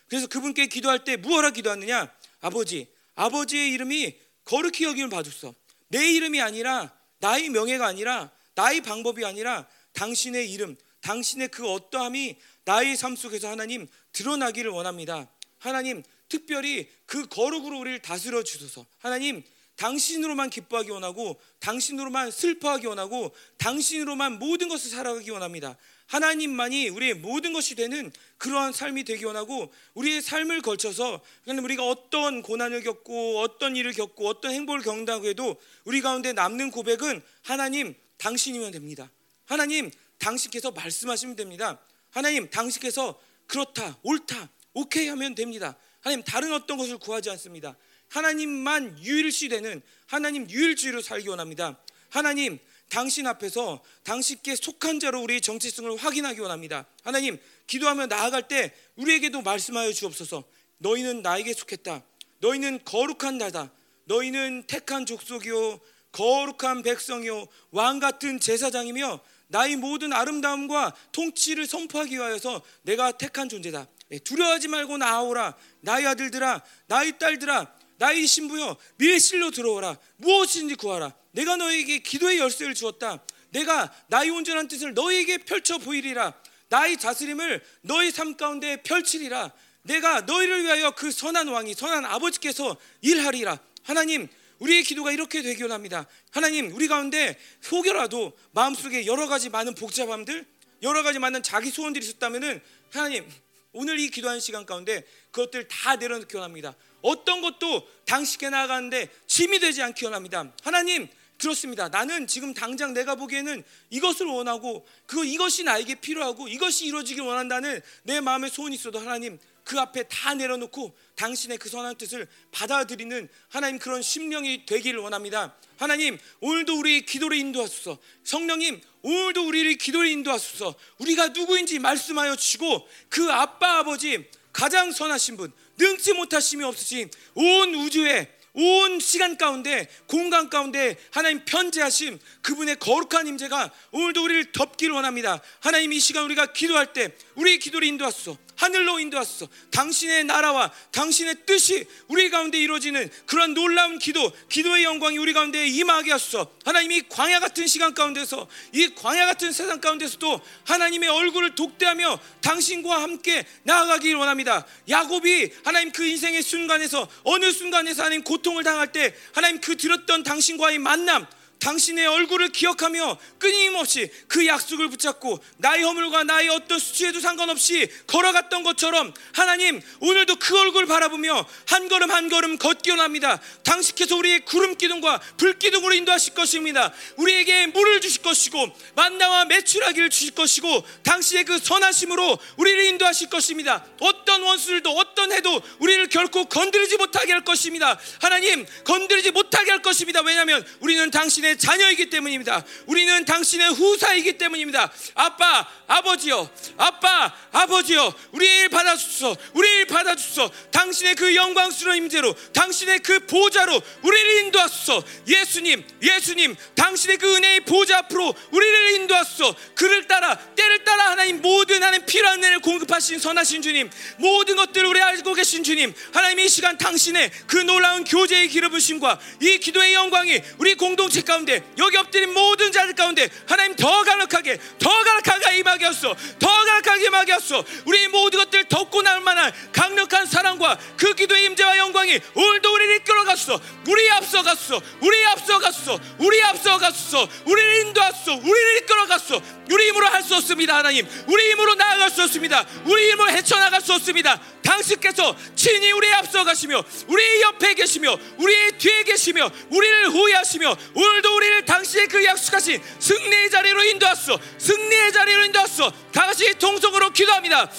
그래서 0.08 0.28
그분께 0.28 0.68
기도할 0.68 1.04
때 1.04 1.18
무엇라 1.18 1.50
기도하느냐? 1.50 2.14
아버지, 2.42 2.88
아버지의 3.16 3.72
이름이 3.72 4.16
거룩히 4.44 4.86
여김을 4.86 5.10
봐줬어. 5.10 5.56
내 5.88 6.12
이름이 6.12 6.42
아니라 6.42 6.96
나의 7.20 7.50
명예가 7.50 7.88
아니라 7.88 8.32
나의 8.54 8.82
방법이 8.82 9.26
아니라 9.26 9.68
당신의 9.94 10.52
이름, 10.52 10.76
당신의 11.02 11.48
그 11.48 11.68
어떠함이 11.68 12.36
나의 12.66 12.96
삶 12.96 13.16
속에서 13.16 13.50
하나님 13.50 13.88
드러나기를 14.12 14.70
원합니다. 14.70 15.28
하나님 15.58 16.04
특별히 16.30 16.90
그 17.06 17.28
거룩으로 17.28 17.80
우리를 17.80 18.00
다스려 18.02 18.44
주소서. 18.44 18.86
하나님 19.00 19.44
당신으로만 19.76 20.50
기뻐하기 20.50 20.90
원하고 20.92 21.40
당신으로만 21.60 22.32
슬퍼하기 22.32 22.88
원하고 22.88 23.34
당신으로만 23.58 24.40
모든 24.40 24.70
것을 24.70 24.90
살아가기 24.90 25.30
원합니다. 25.32 25.78
하나님만이 26.08 26.90
우리의 26.90 27.16
모든 27.16 27.52
것이 27.52 27.76
되는 27.76 28.12
그러한 28.38 28.74
삶이 28.74 29.04
되기 29.04 29.26
원하고 29.26 29.74
우리의 29.96 30.22
삶을 30.22 30.62
걸쳐서 30.62 31.22
우리가 31.48 31.88
어떤 31.88 32.42
고난을 32.42 32.84
겪고 32.84 33.40
어떤 33.40 33.76
일을 33.76 33.94
겪고 33.94 34.28
어떤 34.28 34.52
행복을 34.52 34.82
겪는다고 34.82 35.26
해도 35.26 35.60
우리 35.84 36.02
가운데 36.02 36.32
남는 36.32 36.72
고백은 36.72 37.22
하나님 37.42 37.96
당신이면 38.18 38.72
됩니다. 38.72 39.10
하나님 39.46 39.92
당신께서 40.20 40.72
말씀하시면 40.72 41.36
됩니다. 41.36 41.80
하나님 42.12 42.50
당신께서 42.50 43.20
그렇다 43.48 43.98
옳다 44.04 44.50
오케이 44.74 45.08
하면 45.08 45.36
됩니다. 45.36 45.76
하나님 46.02 46.24
다른 46.24 46.54
어떤 46.54 46.78
것을 46.78 46.98
구하지 46.98 47.32
않습니다. 47.32 47.76
하나님만 48.16 49.04
유일시 49.04 49.50
되는 49.50 49.82
하나님 50.08 50.50
유일주의로 50.50 51.02
살기 51.02 51.28
원합니다. 51.28 51.78
하나님 52.10 52.60
당신 52.88 53.28
앞에서 53.28 53.84
당신께 54.04 54.56
속한 54.56 55.02
자로 55.02 55.22
우리의 55.22 55.42
정체성을 55.42 55.98
확인하기 55.98 56.40
원합니다. 56.40 56.86
하나님 57.04 57.38
기도하며 57.68 58.06
나아갈 58.06 58.48
때 58.48 58.74
우리에게도 58.96 59.42
말씀하여 59.42 59.92
주옵소서. 59.92 60.46
너희는 60.78 61.24
나에게 61.24 61.52
속했다. 61.54 62.04
너희는 62.40 62.86
거룩한 62.86 63.38
나다. 63.38 63.72
너희는 64.06 64.64
택한 64.68 65.06
족속이요 65.06 65.82
거룩한 66.14 66.84
백성이요 66.84 67.48
왕 67.72 68.00
같은 68.00 68.40
제사장이며 68.40 69.20
나의 69.48 69.76
모든 69.76 70.14
아름다움과 70.14 70.96
통치를 71.12 71.68
선포하기 71.68 72.16
위하여서 72.16 72.62
내가 72.84 73.12
택한 73.12 73.50
존재다. 73.50 73.88
예, 74.12 74.20
두려워하지 74.20 74.68
말고 74.68 74.98
나아오라. 74.98 75.56
나의 75.82 76.06
아들들아, 76.08 76.64
나의 76.88 77.18
딸들아, 77.18 77.75
나의 77.98 78.28
신부여 78.28 78.78
밀실로 78.98 79.52
들어오라. 79.52 79.98
무엇인지 80.18 80.76
구하라. 80.76 81.14
내가 81.32 81.56
너에게 81.56 82.00
기도의 82.00 82.40
열쇠를 82.40 82.74
주었다. 82.74 83.24
내가 83.50 83.94
나의 84.08 84.30
온전한 84.30 84.68
뜻을 84.68 84.94
너에게 84.94 85.38
펼쳐 85.40 85.78
보이리라. 85.78 86.34
나의 86.70 86.98
다스림을 86.98 87.64
너의 87.82 88.12
삶 88.12 88.36
가운데 88.36 88.82
펼치리라. 88.84 89.52
내가 89.84 90.22
너희를 90.22 90.64
위하여 90.64 90.92
그 90.92 91.12
선한 91.12 91.48
왕이 91.48 91.74
선한 91.74 92.06
아버지께서 92.06 92.76
일하리라. 93.02 93.60
하나님 93.84 94.28
우리의 94.60 94.84
기도가 94.84 95.12
이렇게 95.12 95.42
되기 95.42 95.62
원합니다. 95.62 96.08
하나님 96.32 96.74
우리 96.74 96.88
가운데 96.88 97.38
혹여라도 97.72 98.38
마음속에 98.52 99.06
여러 99.06 99.28
가지 99.28 99.50
많은 99.50 99.76
복잡함들 99.76 100.46
여러 100.82 101.04
가지 101.04 101.20
많은 101.20 101.44
자기 101.44 101.70
소원들이 101.70 102.06
있었다면은 102.06 102.62
하나님 102.92 103.30
오늘 103.76 104.00
이 104.00 104.10
기도하는 104.10 104.40
시간 104.40 104.66
가운데 104.66 105.04
그것들 105.32 105.68
다 105.68 105.98
내려놓기 105.98 106.36
원합니다. 106.36 106.76
어떤 107.02 107.42
것도 107.42 107.88
당신께 108.06 108.50
나아가는데 108.50 109.10
짐이 109.28 109.60
되지 109.60 109.84
않기 109.84 110.06
원합니다. 110.06 110.52
하나님 110.64 111.10
그렇습니다. 111.38 111.90
나는 111.90 112.26
지금 112.26 112.54
당장 112.54 112.94
내가 112.94 113.16
보기에는 113.16 113.64
이것을 113.90 114.28
원하고 114.28 114.88
그 115.06 115.26
이것이 115.26 115.66
나에게 115.66 115.96
필요하고 115.96 116.48
이것이 116.48 116.86
이루어지길 116.86 117.24
원한다는 117.24 117.82
내 118.04 118.22
마음의 118.22 118.50
소원이 118.50 118.76
있어도 118.76 119.00
하나님 119.00 119.38
그 119.66 119.80
앞에 119.80 120.04
다 120.04 120.36
내려놓고 120.36 120.96
당신의 121.16 121.58
그 121.58 121.70
선한 121.70 121.98
뜻을 121.98 122.28
받아들이는 122.52 123.28
하나님 123.50 123.80
그런 123.80 124.02
심령이 124.02 124.66
되기를 124.66 125.00
원합니다. 125.00 125.56
하나님 125.78 126.18
오늘도 126.40 126.78
우리 126.78 127.04
기도를 127.06 127.36
인도하소서. 127.38 127.98
성령님 128.24 128.80
오늘도 129.02 129.46
우리를 129.46 129.76
기도를 129.78 130.08
인도하소서. 130.08 130.76
우리가 131.00 131.30
누구인지 131.30 131.80
말씀하여 131.80 132.36
주시고 132.36 132.88
그 133.10 133.30
아빠 133.32 133.80
아버지 133.80 134.30
가장 134.54 134.92
선하신 134.92 135.36
분 135.36 135.52
능치 135.78 136.14
못하심이 136.14 136.64
없으신 136.64 137.10
온 137.34 137.76
우주에 137.76 138.32
온 138.54 139.00
시간 139.00 139.36
가운데 139.36 139.90
공간 140.06 140.50
가운데 140.50 140.96
하나님 141.12 141.44
편재하심 141.44 142.20
그분의 142.42 142.78
거룩한 142.78 143.28
임재가 143.28 143.74
오늘도 143.92 144.24
우리를 144.24 144.52
덮기를 144.52 144.94
원합니다. 144.94 145.42
하나님 145.60 145.92
이 145.92 146.00
시간 146.00 146.24
우리가 146.26 146.54
기도할 146.54 146.94
때 146.94 147.14
우리 147.34 147.58
기도를 147.60 147.88
인도하소서. 147.88 148.45
하늘로 148.56 149.00
인도하소서. 149.00 149.48
당신의 149.72 150.26
나라와 150.26 150.72
당신의 150.92 151.46
뜻이 151.46 151.86
우리 152.08 152.30
가운데 152.30 152.60
이루어지는 152.60 153.10
그런 153.26 153.54
놀라운 153.54 154.00
기도, 154.00 154.32
기도의 154.50 154.84
영광이 154.84 155.18
우리 155.18 155.34
가운데 155.34 155.68
임하게 155.68 156.12
하소서. 156.12 156.52
하나님 156.64 156.92
이 156.92 157.02
광야 157.08 157.40
같은 157.40 157.68
시간 157.68 157.94
가운데서 157.94 158.48
이 158.74 158.94
광야 158.96 159.26
같은 159.26 159.52
세상 159.52 159.82
가운데서도 159.82 160.42
하나님의 160.66 161.10
얼굴을 161.10 161.56
독대하며 161.56 162.20
당신과 162.42 163.02
함께 163.02 163.46
나아가기를 163.64 164.18
원합니다. 164.18 164.66
야곱이 164.90 165.52
하나님 165.64 165.92
그 165.92 166.06
인생의 166.06 166.42
순간에서 166.42 167.08
어느 167.24 167.52
순간에서 167.52 168.04
하나님 168.04 168.24
고통을 168.24 168.64
당할 168.64 168.92
때 168.92 169.16
하나님 169.34 169.60
그 169.62 169.76
들었던 169.78 170.24
당신과의 170.24 170.80
만남 170.80 171.26
당신의 171.60 172.06
얼굴을 172.06 172.50
기억하며 172.50 173.18
끊임없이 173.40 174.10
그 174.28 174.46
약속을 174.46 174.90
붙잡고 174.90 175.40
나의 175.58 175.84
허물과 175.84 176.24
나의 176.24 176.50
어떤 176.50 176.80
수치에도 176.80 177.20
상관없이 177.20 177.90
걸어갔던 178.08 178.64
것처럼 178.64 179.14
하나님 179.34 179.82
오늘도 180.00 180.36
그 180.38 180.60
얼굴 180.60 180.86
바라보며 180.86 181.48
한 181.68 181.88
걸음 181.88 182.12
한 182.12 182.30
걸음 182.30 182.58
걷기 182.58 182.92
원합니다. 182.92 183.42
당신께서 183.64 184.16
우리의 184.16 184.46
구름 184.46 184.76
기둥과 184.76 185.22
불 185.38 185.58
기둥으로 185.58 185.94
인도하실 185.94 186.34
것입니다. 186.34 186.94
우리에게 187.18 187.68
물을 187.68 188.02
주실 188.02 188.22
것이고 188.22 188.68
만나와 188.96 189.46
매출하기를 189.46 190.10
주실 190.10 190.36
것이고 190.36 190.86
당신의 191.04 191.46
그 191.46 191.60
선하심으로 191.60 192.38
우리를 192.58 192.86
인도하실 192.86 193.30
것입니다. 193.30 193.86
어떤 194.00 194.25
원수들도 194.44 194.90
어떤 194.92 195.32
해도 195.32 195.62
우리를 195.80 196.08
결코 196.10 196.46
건드리지 196.46 196.98
못하게 196.98 197.34
할 197.34 197.44
것입니다. 197.44 198.00
하나님 198.22 198.66
건드리지 198.84 199.32
못하게 199.32 199.72
할 199.72 199.82
것입니다. 199.82 200.22
왜냐하면 200.22 200.66
우리는 200.80 201.10
당신의 201.12 201.58
자녀이기 201.58 202.10
때문입니다. 202.10 202.64
우리는 202.86 203.26
당신의 203.26 203.74
후사이기 203.74 204.38
때문입니다. 204.38 204.92
아빠, 205.16 205.68
아버지요, 205.88 206.50
아빠, 206.78 207.34
아버지요, 207.52 208.14
우리를 208.32 208.70
받아주소, 208.70 209.36
우리를 209.54 209.86
받아주소. 209.88 210.52
당신의 210.72 211.16
그 211.16 211.36
영광스러운 211.36 211.98
임재로, 211.98 212.34
당신의 212.54 213.00
그 213.00 213.26
보좌로 213.26 213.82
우리를 214.02 214.44
인도하소서. 214.44 215.04
예수님, 215.28 215.86
예수님, 216.02 216.56
당신의 216.76 217.18
그 217.18 217.36
은혜의 217.36 217.62
보좌 217.62 218.00
앞으로 218.00 218.34
우리를 218.52 218.92
인도하소서. 219.02 219.56
그를 219.76 220.08
따라, 220.08 220.38
때를 220.56 220.84
따라 220.84 221.12
하나님 221.12 221.42
모든 221.42 221.82
하나님 221.82 222.06
필요한 222.06 222.40
은혜를 222.40 222.60
공급하신 222.60 223.20
선하신 223.20 223.62
주님, 223.62 223.90
모든 224.26 224.56
것들을 224.56 224.88
우리 224.88 225.00
알고 225.00 225.34
계신 225.36 225.64
주님, 225.64 225.94
하나님 226.12 226.40
이 226.40 226.50
시간 226.50 226.78
당신의 226.80 227.30
그 227.46 227.58
놀라운 227.58 228.04
교제의 228.04 228.48
기름 228.50 228.72
부심과 228.72 229.20
이 229.40 229.60
기도의 229.60 229.94
영광이 229.94 230.42
우리 230.58 230.74
공동체 230.74 231.22
가운데 231.22 231.64
여기 231.78 231.98
엎드린 231.98 232.34
모든 232.34 232.72
자들 232.72 232.96
가운데 232.96 233.30
하나님 233.48 233.76
더 233.76 234.04
강력하게 234.04 234.58
더 234.80 234.90
강력하게 234.90 235.60
임하게 235.60 235.86
하소서 235.86 236.16
더 236.40 236.48
강력하게 236.48 237.06
임하게 237.06 237.32
하소서 237.34 237.64
우리 237.86 238.08
모든 238.08 238.40
것들 238.40 238.66
덮고 238.66 239.04
날 239.04 239.22
만한 239.22 239.52
강력한 239.72 240.26
사랑과 240.26 240.78
그 240.98 241.14
기도의 241.14 241.46
임재와 241.46 241.78
영광이 241.78 242.20
오늘도 242.34 242.74
우리를 242.74 242.96
이끌어갔소. 242.96 243.60
우리 243.88 244.10
앞서갔소. 244.12 244.82
우리 245.02 245.26
앞서갔소. 245.28 246.00
우리 246.18 246.42
앞서갔소. 246.44 247.28
우리를 247.46 247.76
인도하소 247.88 248.34
우리를 248.34 248.78
이끌어갔소 248.78 249.42
우리 249.72 249.88
힘으로 249.90 250.08
할 250.08 250.26
수 250.26 250.36
없습니다 250.36 250.78
하나님. 250.78 251.08
우리 251.28 251.52
힘으로 251.52 251.76
나아갈 251.76 252.10
수 252.10 252.24
없습니다. 252.24 252.66
우리 252.86 253.12
힘으로 253.12 253.30
헤쳐나갈 253.30 253.80
수 253.82 253.94
없습니다. 253.94 254.42
당신께서 254.64 255.36
친히 255.56 255.92
우리 255.92 256.12
앞서 256.14 256.44
가시며 256.44 256.84
우리 257.08 257.42
옆에 257.44 257.76
계시며 257.76 258.18
우리 258.38 258.72
뒤에 258.78 259.04
계시며 259.04 259.50
우리를 259.70 260.10
후회하시며 260.10 260.76
오늘도 260.96 261.36
우리를 261.36 261.66
당신의 261.66 262.08
그 262.08 262.26
약속하신 262.26 262.82
승리의 263.00 263.52
자리로 263.52 263.84
인도하소 263.84 264.40
승리의 264.58 265.14
자리로 265.14 265.46
인도하소 265.46 265.92
다 266.12 266.26
같이 266.26 266.52
통성으로 266.58 267.12
기도합니다 267.12 267.70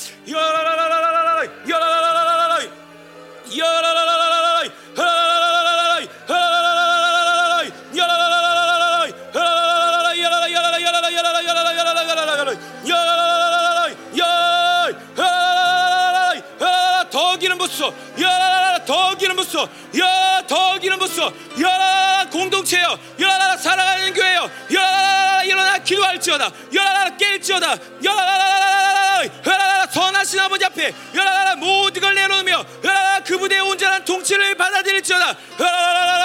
부쏘 21.06 21.32
야 21.62 22.28
공동체요 22.30 22.98
야 23.22 23.56
살아가는 23.56 24.12
교회요 24.12 24.50
야 24.74 25.42
일어나 25.44 25.78
기도할지어다 25.78 26.44
야 26.46 27.16
깰지어다 27.16 28.06
야 28.06 29.86
선하신 29.90 30.40
아버지 30.40 30.64
앞에 30.64 30.88
야 30.88 31.54
모든 31.56 32.02
걸 32.02 32.14
내놓으며 32.14 32.64
야 32.84 33.20
그분의 33.24 33.60
온전한 33.60 34.04
통치를 34.04 34.56
받아들일지어다 34.56 35.28
야더 35.28 36.15